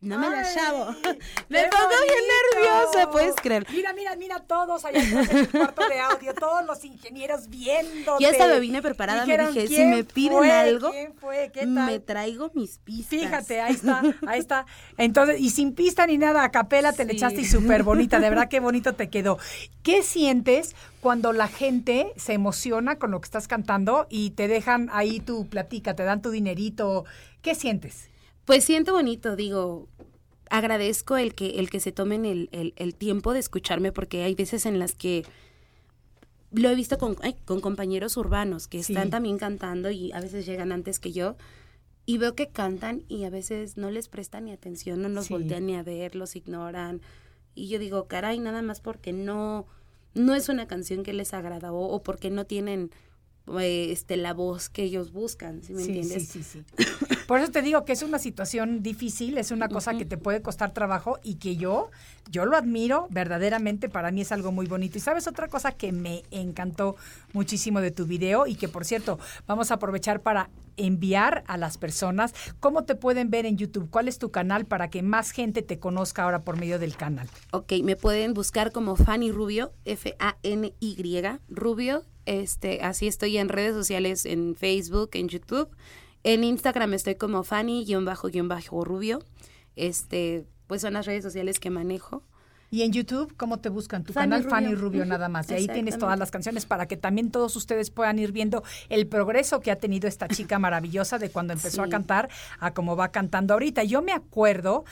[0.08, 0.42] No me la
[1.02, 1.14] qué
[1.48, 3.66] Me pongo bien nerviosa, puedes creer.
[3.70, 8.18] Mira, mira, mira todos allá atrás en el cuarto de audio, todos los ingenieros viendo.
[8.18, 10.50] Yo hasta me vine preparada, me dije, si "¿Quién me piden fue?
[10.50, 11.50] algo, ¿Quién fue?
[11.52, 11.86] ¿Qué tal?
[11.86, 13.08] me traigo mis pistas.
[13.20, 14.66] Fíjate, ahí está, ahí está.
[14.96, 17.16] Entonces, y sin pista ni nada, a capela te le Sí.
[17.18, 19.38] echaste y súper bonita, de verdad qué bonito te quedó.
[19.82, 24.88] ¿Qué sientes cuando la gente se emociona con lo que estás cantando y te dejan
[24.92, 27.04] ahí tu platica, te dan tu dinerito?
[27.42, 28.08] ¿Qué sientes?
[28.48, 29.88] Pues siento bonito, digo,
[30.48, 34.34] agradezco el que, el que se tomen el, el- el tiempo de escucharme porque hay
[34.34, 35.26] veces en las que
[36.52, 38.94] lo he visto con, ay, con compañeros urbanos que Sí.
[38.94, 41.36] están también cantando y a veces llegan antes que yo
[42.06, 45.34] y veo que cantan y a veces no les prestan ni atención, no los Sí.
[45.34, 47.02] voltean ni a ver, los ignoran.
[47.54, 49.66] Y yo digo, caray, nada más porque no,
[50.14, 52.92] no es una canción que les agrada o, o porque no tienen
[53.60, 56.28] eh, este, la voz que ellos buscan, ¿sí me sí, entiendes?
[56.28, 56.64] sí, sí, sí.
[57.28, 60.40] Por eso te digo que es una situación difícil, es una cosa que te puede
[60.40, 61.90] costar trabajo y que yo,
[62.30, 64.96] yo lo admiro verdaderamente, para mí es algo muy bonito.
[64.96, 66.96] Y sabes otra cosa que me encantó
[67.34, 70.48] muchísimo de tu video y que por cierto vamos a aprovechar para
[70.78, 74.88] enviar a las personas cómo te pueden ver en YouTube, cuál es tu canal para
[74.88, 77.28] que más gente te conozca ahora por medio del canal.
[77.50, 80.96] Ok, me pueden buscar como Fanny Rubio, F-A-N-Y,
[81.50, 82.06] Rubio.
[82.24, 85.68] Este, así estoy en redes sociales, en Facebook, en YouTube.
[86.28, 89.22] En Instagram estoy como Fanny-Rubio.
[89.76, 92.22] Este, pues son las redes sociales que manejo.
[92.70, 94.04] Y en YouTube, ¿cómo te buscan?
[94.04, 94.54] Tu Fanny canal Rubio.
[94.54, 95.50] Fanny Rubio nada más.
[95.50, 99.06] Y ahí tienes todas las canciones para que también todos ustedes puedan ir viendo el
[99.06, 102.28] progreso que ha tenido esta chica maravillosa de cuando empezó a cantar
[102.60, 103.84] a cómo va cantando ahorita.
[103.84, 104.84] Yo me acuerdo,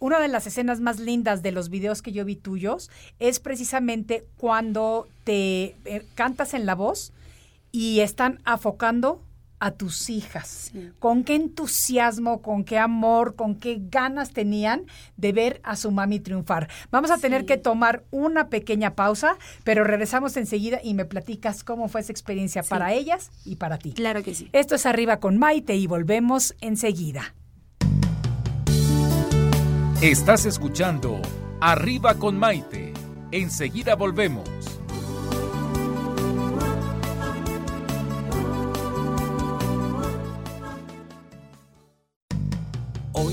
[0.00, 4.26] una de las escenas más lindas de los videos que yo vi tuyos es precisamente
[4.36, 7.14] cuando te eh, cantas en la voz
[7.72, 9.22] y están afocando
[9.64, 10.70] a tus hijas.
[10.72, 10.90] Sí.
[10.98, 14.82] Con qué entusiasmo, con qué amor, con qué ganas tenían
[15.16, 16.68] de ver a su mami triunfar.
[16.90, 21.88] Vamos a tener que tomar una pequeña pausa, pero regresamos enseguida y me platicas cómo
[21.88, 22.68] fue esa experiencia Sí.
[22.68, 23.94] para ellas y para ti.
[23.94, 24.50] Claro que sí.
[24.52, 27.34] Esto es Arriba con Maite y volvemos enseguida.
[30.02, 31.22] Estás escuchando
[31.60, 32.92] Arriba con Maite.
[33.30, 34.46] Enseguida volvemos.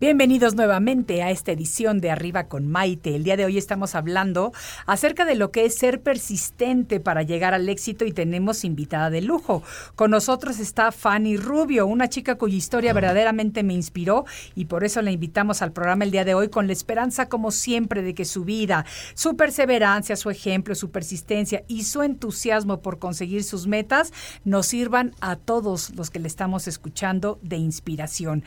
[0.00, 3.16] Bienvenidos nuevamente a esta edición de Arriba con Maite.
[3.16, 4.52] El día de hoy estamos hablando
[4.86, 9.22] acerca de lo que es ser persistente para llegar al éxito y tenemos invitada de
[9.22, 9.64] lujo.
[9.96, 14.24] Con nosotros está Fanny Rubio, una chica cuya historia verdaderamente me inspiró
[14.54, 17.50] y por eso la invitamos al programa el día de hoy con la esperanza como
[17.50, 23.00] siempre de que su vida, su perseverancia, su ejemplo, su persistencia y su entusiasmo por
[23.00, 24.12] conseguir sus metas
[24.44, 28.44] nos sirvan a todos los que le estamos escuchando de inspiración.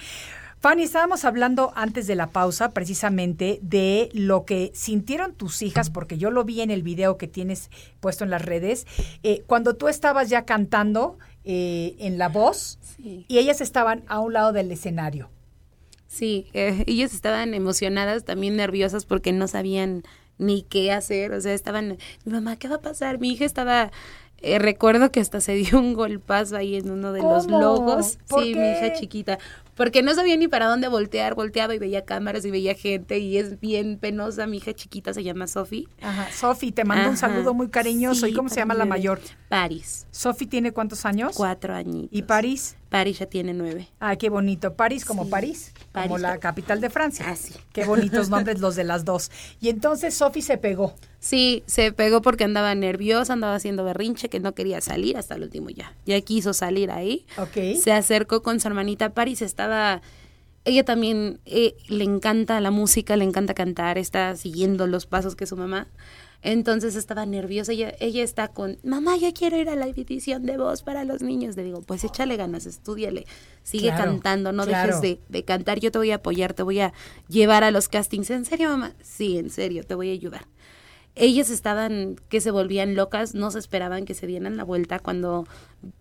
[0.61, 6.19] Fanny, estábamos hablando antes de la pausa precisamente de lo que sintieron tus hijas, porque
[6.19, 8.85] yo lo vi en el video que tienes puesto en las redes,
[9.23, 14.33] eh, cuando tú estabas ya cantando eh, en la voz y ellas estaban a un
[14.33, 15.31] lado del escenario.
[16.05, 20.03] Sí, eh, ellas estaban emocionadas, también nerviosas porque no sabían
[20.37, 23.17] ni qué hacer, o sea, estaban, mi mamá, ¿qué va a pasar?
[23.19, 23.91] Mi hija estaba
[24.43, 28.17] eh, recuerdo que hasta se dio un golpazo ahí en uno de los logos.
[28.25, 29.37] Sí, mi hija chiquita.
[29.75, 33.37] Porque no sabía ni para dónde voltear, volteaba y veía cámaras y veía gente y
[33.37, 34.47] es bien penosa.
[34.47, 35.87] Mi hija chiquita se llama Sofi.
[36.01, 38.27] Ajá, Sofi, te mando un saludo muy cariñoso.
[38.27, 39.19] ¿Y cómo se llama la mayor?
[39.49, 40.07] Paris.
[40.11, 41.33] Sofi tiene cuántos años?
[41.35, 42.09] Cuatro añitos.
[42.11, 42.75] ¿Y Paris?
[42.91, 43.87] París ya tiene nueve.
[44.01, 44.73] Ay, qué bonito.
[44.73, 47.25] París como París, como la capital de Francia.
[47.25, 47.53] Ah, sí.
[47.71, 49.31] Qué bonitos nombres los de las dos.
[49.61, 50.93] Y entonces Sofi se pegó.
[51.17, 55.43] Sí, se pegó porque andaba nerviosa, andaba haciendo berrinche, que no quería salir hasta el
[55.43, 55.95] último ya.
[56.05, 57.25] Ya quiso salir ahí.
[57.37, 57.79] Ok.
[57.81, 60.01] Se acercó con su hermanita París, estaba...
[60.65, 65.47] Ella también eh, le encanta la música, le encanta cantar, está siguiendo los pasos que
[65.47, 65.87] su mamá.
[66.41, 67.71] Entonces estaba nerviosa.
[67.71, 71.21] Ella, ella está con, mamá, yo quiero ir a la edición de voz para los
[71.21, 71.55] niños.
[71.55, 73.25] Le digo, pues échale ganas, estudiale,
[73.63, 75.79] sigue cantando, no dejes de, de, cantar.
[75.79, 76.93] Yo te voy a apoyar, te voy a
[77.27, 78.29] llevar a los castings.
[78.31, 78.93] ¿En serio, mamá?
[79.03, 80.45] Sí, en serio, te voy a ayudar
[81.15, 85.45] ellas estaban que se volvían locas, no se esperaban que se dieran la vuelta cuando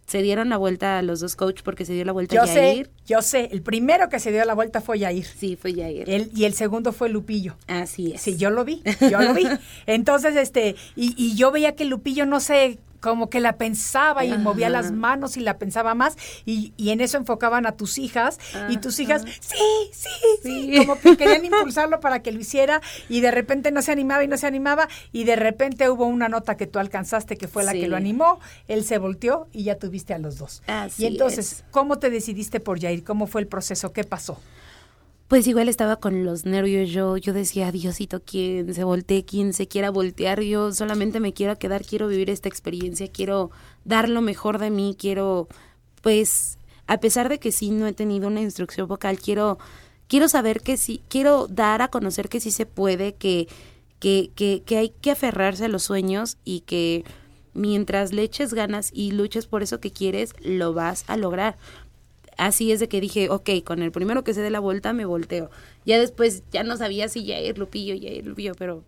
[0.07, 2.87] se dieron la vuelta a los dos coach porque se dio la vuelta yo Yair.
[2.87, 5.25] Sé, yo sé, el primero que se dio la vuelta fue Yair.
[5.25, 6.09] Sí, fue Yair.
[6.09, 7.57] El, y el segundo fue Lupillo.
[7.67, 8.21] Así es.
[8.21, 9.47] Sí, yo lo vi, yo lo vi.
[9.87, 14.37] Entonces, este, y, y yo veía que Lupillo no sé como que la pensaba y
[14.39, 18.39] movía las manos y la pensaba más y, y en eso enfocaban a tus hijas
[18.69, 20.09] y tus hijas, sí, sí,
[20.43, 24.25] sí, como que querían impulsarlo para que lo hiciera y de repente no se animaba
[24.25, 27.65] y no se animaba y de repente hubo una nota que tú alcanzaste que fue
[27.65, 30.63] la que lo animó, él se volteó y ya tuviste a los dos.
[30.67, 31.65] Así y entonces, es.
[31.71, 33.05] ¿cómo te decidiste por Jair?
[33.05, 33.93] ¿Cómo fue el proceso?
[33.93, 34.39] ¿Qué pasó?
[35.31, 39.69] Pues igual estaba con los nervios yo, yo decía, Diosito, quien se voltee, quien se
[39.69, 43.53] quiera voltear, yo solamente me quiero quedar, quiero vivir esta experiencia, quiero
[43.85, 45.47] dar lo mejor de mí, quiero,
[46.03, 46.59] pues,
[46.89, 49.61] a pesar de que sí no he tenido una instrucción vocal, quiero,
[50.09, 53.47] quiero saber que sí, quiero dar a conocer que sí se puede, que,
[54.01, 57.05] que, que, que hay que aferrarse a los sueños y que
[57.55, 61.57] mientras le eches ganas y luches por eso que quieres, lo vas a lograr
[62.41, 65.05] así es de que dije, ok, con el primero que se dé la vuelta me
[65.05, 65.51] volteo.
[65.85, 68.83] Ya después ya no sabía si Yair Lupillo, Yair Lupillo, pero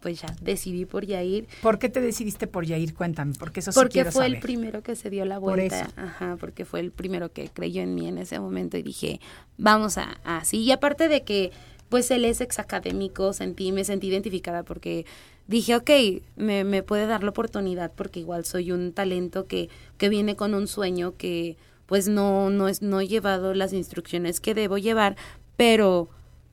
[0.00, 1.48] pues ya decidí por Yair.
[1.60, 2.94] ¿Por qué te decidiste por Yair?
[2.94, 4.36] Cuéntame, porque eso sí Porque quiero fue saber.
[4.36, 5.90] el primero que se dio la vuelta.
[5.96, 9.20] Ajá, porque fue el primero que creyó en mí en ese momento y dije,
[9.56, 10.58] vamos a así.
[10.58, 11.50] Y aparte de que
[11.88, 15.06] pues él es exacadémico, sentí, me sentí identificada porque
[15.46, 15.90] dije, ok,
[16.36, 20.54] me, me puede dar la oportunidad porque igual soy un talento que, que viene con
[20.54, 21.56] un sueño que
[21.88, 25.16] pues no, no, es, no he llevado las instrucciones que debo llevar,
[25.56, 26.10] pero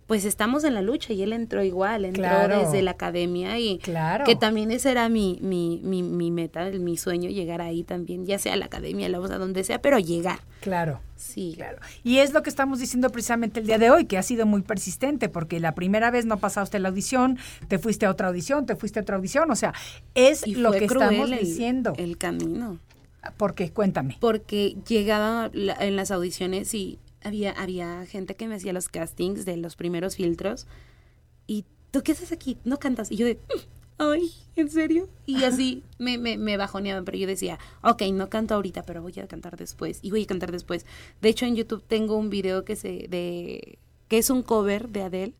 [0.07, 2.59] pues estamos en la lucha y él entró igual, entró Claro.
[2.59, 4.23] desde la academia y Claro.
[4.23, 8.37] que también ese era mi, mi, mi, mi meta, mi sueño, llegar ahí también, ya
[8.37, 10.41] sea a la academia, la a donde sea, pero llegar.
[10.61, 11.01] Claro.
[11.15, 11.53] Sí.
[11.55, 11.79] Claro.
[12.03, 14.61] Y es lo que estamos diciendo precisamente el día de hoy, que ha sido muy
[14.61, 18.75] persistente, porque la primera vez no pasaste la audición, te fuiste a otra audición, te
[18.75, 19.73] fuiste a otra audición, o sea,
[20.13, 21.93] es Y lo que estamos el- diciendo.
[21.97, 22.77] El camino.
[23.37, 24.17] Porque cuéntame.
[24.19, 29.45] Porque llegaba la- en las audiciones y había, había gente que me hacía los castings
[29.45, 30.67] de los primeros filtros.
[31.47, 32.57] Y tú, ¿qué haces aquí?
[32.63, 33.11] No cantas.
[33.11, 33.39] Y yo de,
[33.97, 35.09] ay, ¿en serio?
[35.25, 39.13] Y así me, me, me bajoneaban, pero yo decía, ok, no canto ahorita, pero voy
[39.19, 39.99] a cantar después.
[40.01, 40.85] Y voy a cantar después.
[41.21, 45.01] De hecho, en YouTube tengo un video que se, de, que es un cover de
[45.03, 45.33] Adele.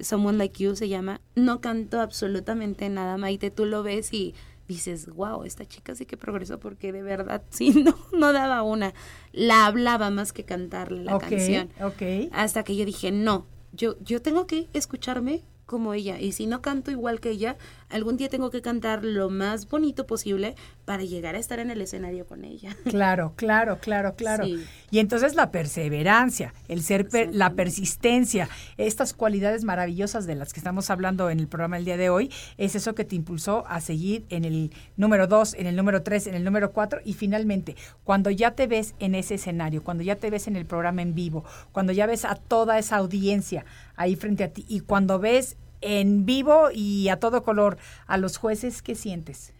[0.00, 1.20] Someone Like You se llama.
[1.34, 3.50] No canto absolutamente nada, Maite.
[3.50, 4.32] Tú lo ves y
[4.68, 8.94] dices, wow, esta chica sí que progresó porque de verdad, sí, no, no daba una.
[9.32, 11.70] La hablaba más que cantar la canción.
[11.80, 12.30] ok.
[12.32, 16.18] Hasta que yo dije, no, yo, yo tengo que escucharme como ella.
[16.20, 17.56] Y si no canto igual que ella,
[17.90, 21.80] algún día tengo que cantar lo más bonito posible para llegar a estar en el
[21.80, 22.76] escenario con ella.
[22.88, 24.44] Claro, claro, claro, claro.
[24.90, 30.90] Y entonces la perseverancia, el ser la persistencia, estas cualidades maravillosas de las que estamos
[30.90, 34.24] hablando en el programa el día de hoy, es eso que te impulsó a seguir
[34.30, 38.30] en el número dos, en el número tres, en el número cuatro y finalmente, cuando
[38.30, 41.44] ya te ves en ese escenario, cuando ya te ves en el programa en vivo,
[41.72, 43.64] cuando ya ves a toda esa audiencia
[43.96, 48.36] ahí frente a ti y cuando ves en vivo y a todo color a los
[48.36, 49.52] jueces, ¿qué sientes?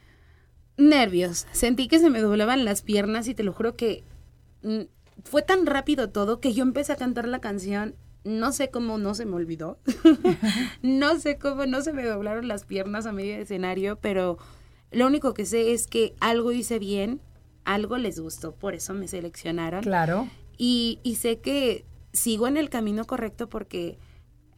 [0.76, 1.46] Nervios.
[1.52, 4.04] Sentí que se me doblaban las piernas y te lo juro que
[4.62, 4.82] mm,
[5.24, 7.94] fue tan rápido todo que yo empecé a cantar la canción.
[8.24, 9.78] No sé cómo no se me olvidó.
[10.82, 14.38] no sé cómo no se me doblaron las piernas a medio escenario, pero
[14.90, 17.20] lo único que sé es que algo hice bien,
[17.64, 19.82] algo les gustó, por eso me seleccionaron.
[19.82, 20.28] Claro.
[20.56, 23.98] Y, y sé que sigo en el camino correcto porque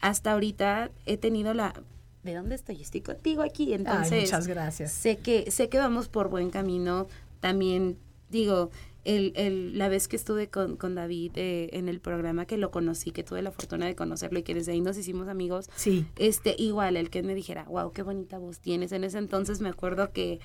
[0.01, 1.74] hasta ahorita he tenido la
[2.22, 2.80] ¿de dónde estoy?
[2.80, 4.92] Estoy contigo aquí, entonces muchas gracias.
[4.92, 7.07] Sé que sé que vamos por buen camino.
[7.40, 7.96] También
[8.28, 8.70] digo,
[9.05, 12.70] el, el, la vez que estuve con, con David eh, en el programa, que lo
[12.70, 16.07] conocí, que tuve la fortuna de conocerlo y que desde ahí nos hicimos amigos, sí.
[16.16, 18.92] este, igual, el que me dijera, wow, qué bonita voz tienes.
[18.92, 20.40] En ese entonces me acuerdo que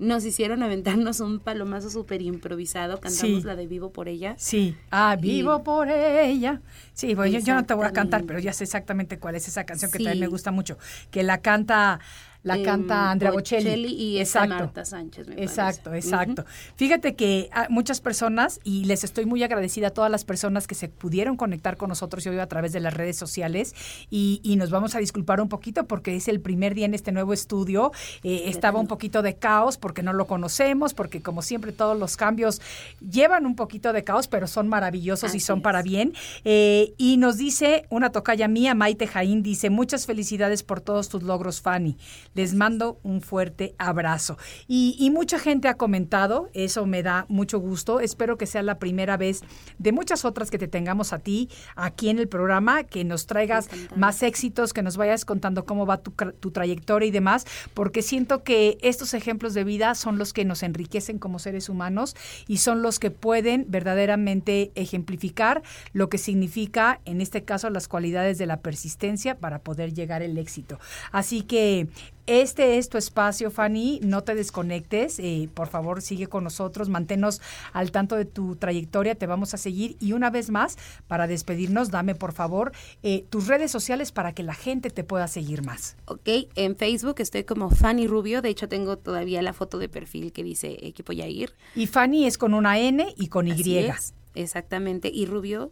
[0.00, 4.34] nos hicieron aventarnos un palomazo súper improvisado, cantamos la de Vivo por ella.
[4.38, 6.62] Sí, ah, Vivo por ella.
[6.94, 9.64] Sí, bueno, yo, no te voy a cantar, pero ya sé exactamente cuál es esa
[9.64, 10.78] canción que también me gusta mucho,
[11.10, 12.00] que la canta
[12.42, 13.92] la em, canta Andrea Bocelli.
[13.92, 14.54] y exacto.
[14.54, 15.28] Marta Sánchez.
[15.28, 16.44] Me exacto, exacto.
[16.76, 20.88] Fíjate que muchas personas, y les estoy muy agradecida a todas las personas que se
[20.88, 23.74] pudieron conectar con nosotros hoy a través de las redes sociales,
[24.10, 27.12] y, y nos vamos a disculpar un poquito porque es el primer día en este
[27.12, 27.92] nuevo estudio.
[28.22, 32.16] Eh, estaba un poquito de caos porque no lo conocemos, porque como siempre todos los
[32.16, 32.60] cambios
[33.00, 36.12] llevan un poquito de caos, pero son maravillosos y son para bien.
[36.44, 41.22] Eh, y nos dice una tocaya mía, Maite Jaín, dice, muchas felicidades por todos tus
[41.22, 41.96] logros, Fanny.
[42.34, 44.38] Les mando un fuerte abrazo.
[44.68, 48.00] Y, mucha gente ha comentado, eso me da mucho gusto.
[48.00, 49.42] Espero que sea la primera vez
[49.78, 53.68] de muchas otras que te tengamos a ti aquí en el programa, que nos traigas
[53.96, 58.44] más éxitos, que nos vayas contando cómo va tu, tu trayectoria y demás, porque siento
[58.44, 62.14] que estos ejemplos de vida son los que nos enriquecen como seres humanos
[62.46, 65.62] y son los que pueden verdaderamente ejemplificar
[65.92, 70.38] lo que significa, en este caso, las cualidades de la persistencia para poder llegar al
[70.38, 70.78] éxito.
[71.12, 71.88] Así que
[72.26, 74.00] este es tu espacio, Fanny.
[74.02, 75.18] No te desconectes.
[75.18, 76.88] Eh, por favor, sigue con nosotros.
[76.88, 77.40] Manténnos
[77.72, 79.14] al tanto de tu trayectoria.
[79.14, 79.96] Te vamos a seguir.
[80.00, 84.42] Y una vez más, para despedirnos, dame por favor eh, tus redes sociales para que
[84.42, 85.96] la gente te pueda seguir más.
[86.06, 88.42] Ok, en Facebook estoy como Fanny Rubio.
[88.42, 91.54] De hecho, tengo todavía la foto de perfil que dice Equipo Yair.
[91.74, 93.90] Y Fanny es con una N y con Y.
[94.34, 95.10] exactamente.
[95.12, 95.70] Y Rubio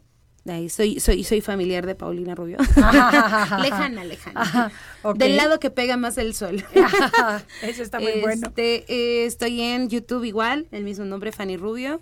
[0.69, 2.59] soy, soy, soy familiar de Paulina Rubio.
[3.63, 4.73] lejana, lejana.
[5.17, 6.65] Del lado que pega más el sol.
[7.63, 8.49] Eso está muy bueno.
[8.49, 12.01] Este, eh, estoy en YouTube igual, el mismo nombre, Fanny Rubio.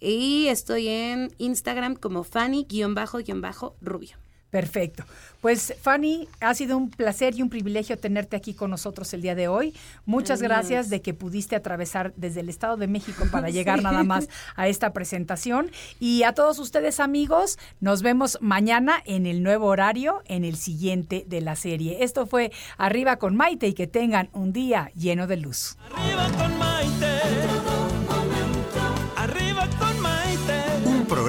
[0.00, 4.16] Y estoy en Instagram como Fanny-Rubio.
[4.50, 5.04] Perfecto.
[5.40, 9.34] Pues Fanny, ha sido un placer y un privilegio tenerte aquí con nosotros el día
[9.34, 9.74] de hoy.
[10.04, 14.28] Muchas gracias de que pudiste atravesar desde el Estado de México para llegar nada más
[14.56, 15.70] a esta presentación.
[16.00, 21.24] Y a todos ustedes amigos, nos vemos mañana en el nuevo horario, en el siguiente
[21.28, 22.02] de la serie.
[22.02, 25.76] Esto fue Arriba con Maite y que tengan un día lleno de luz.
[25.94, 27.07] Arriba con Maite.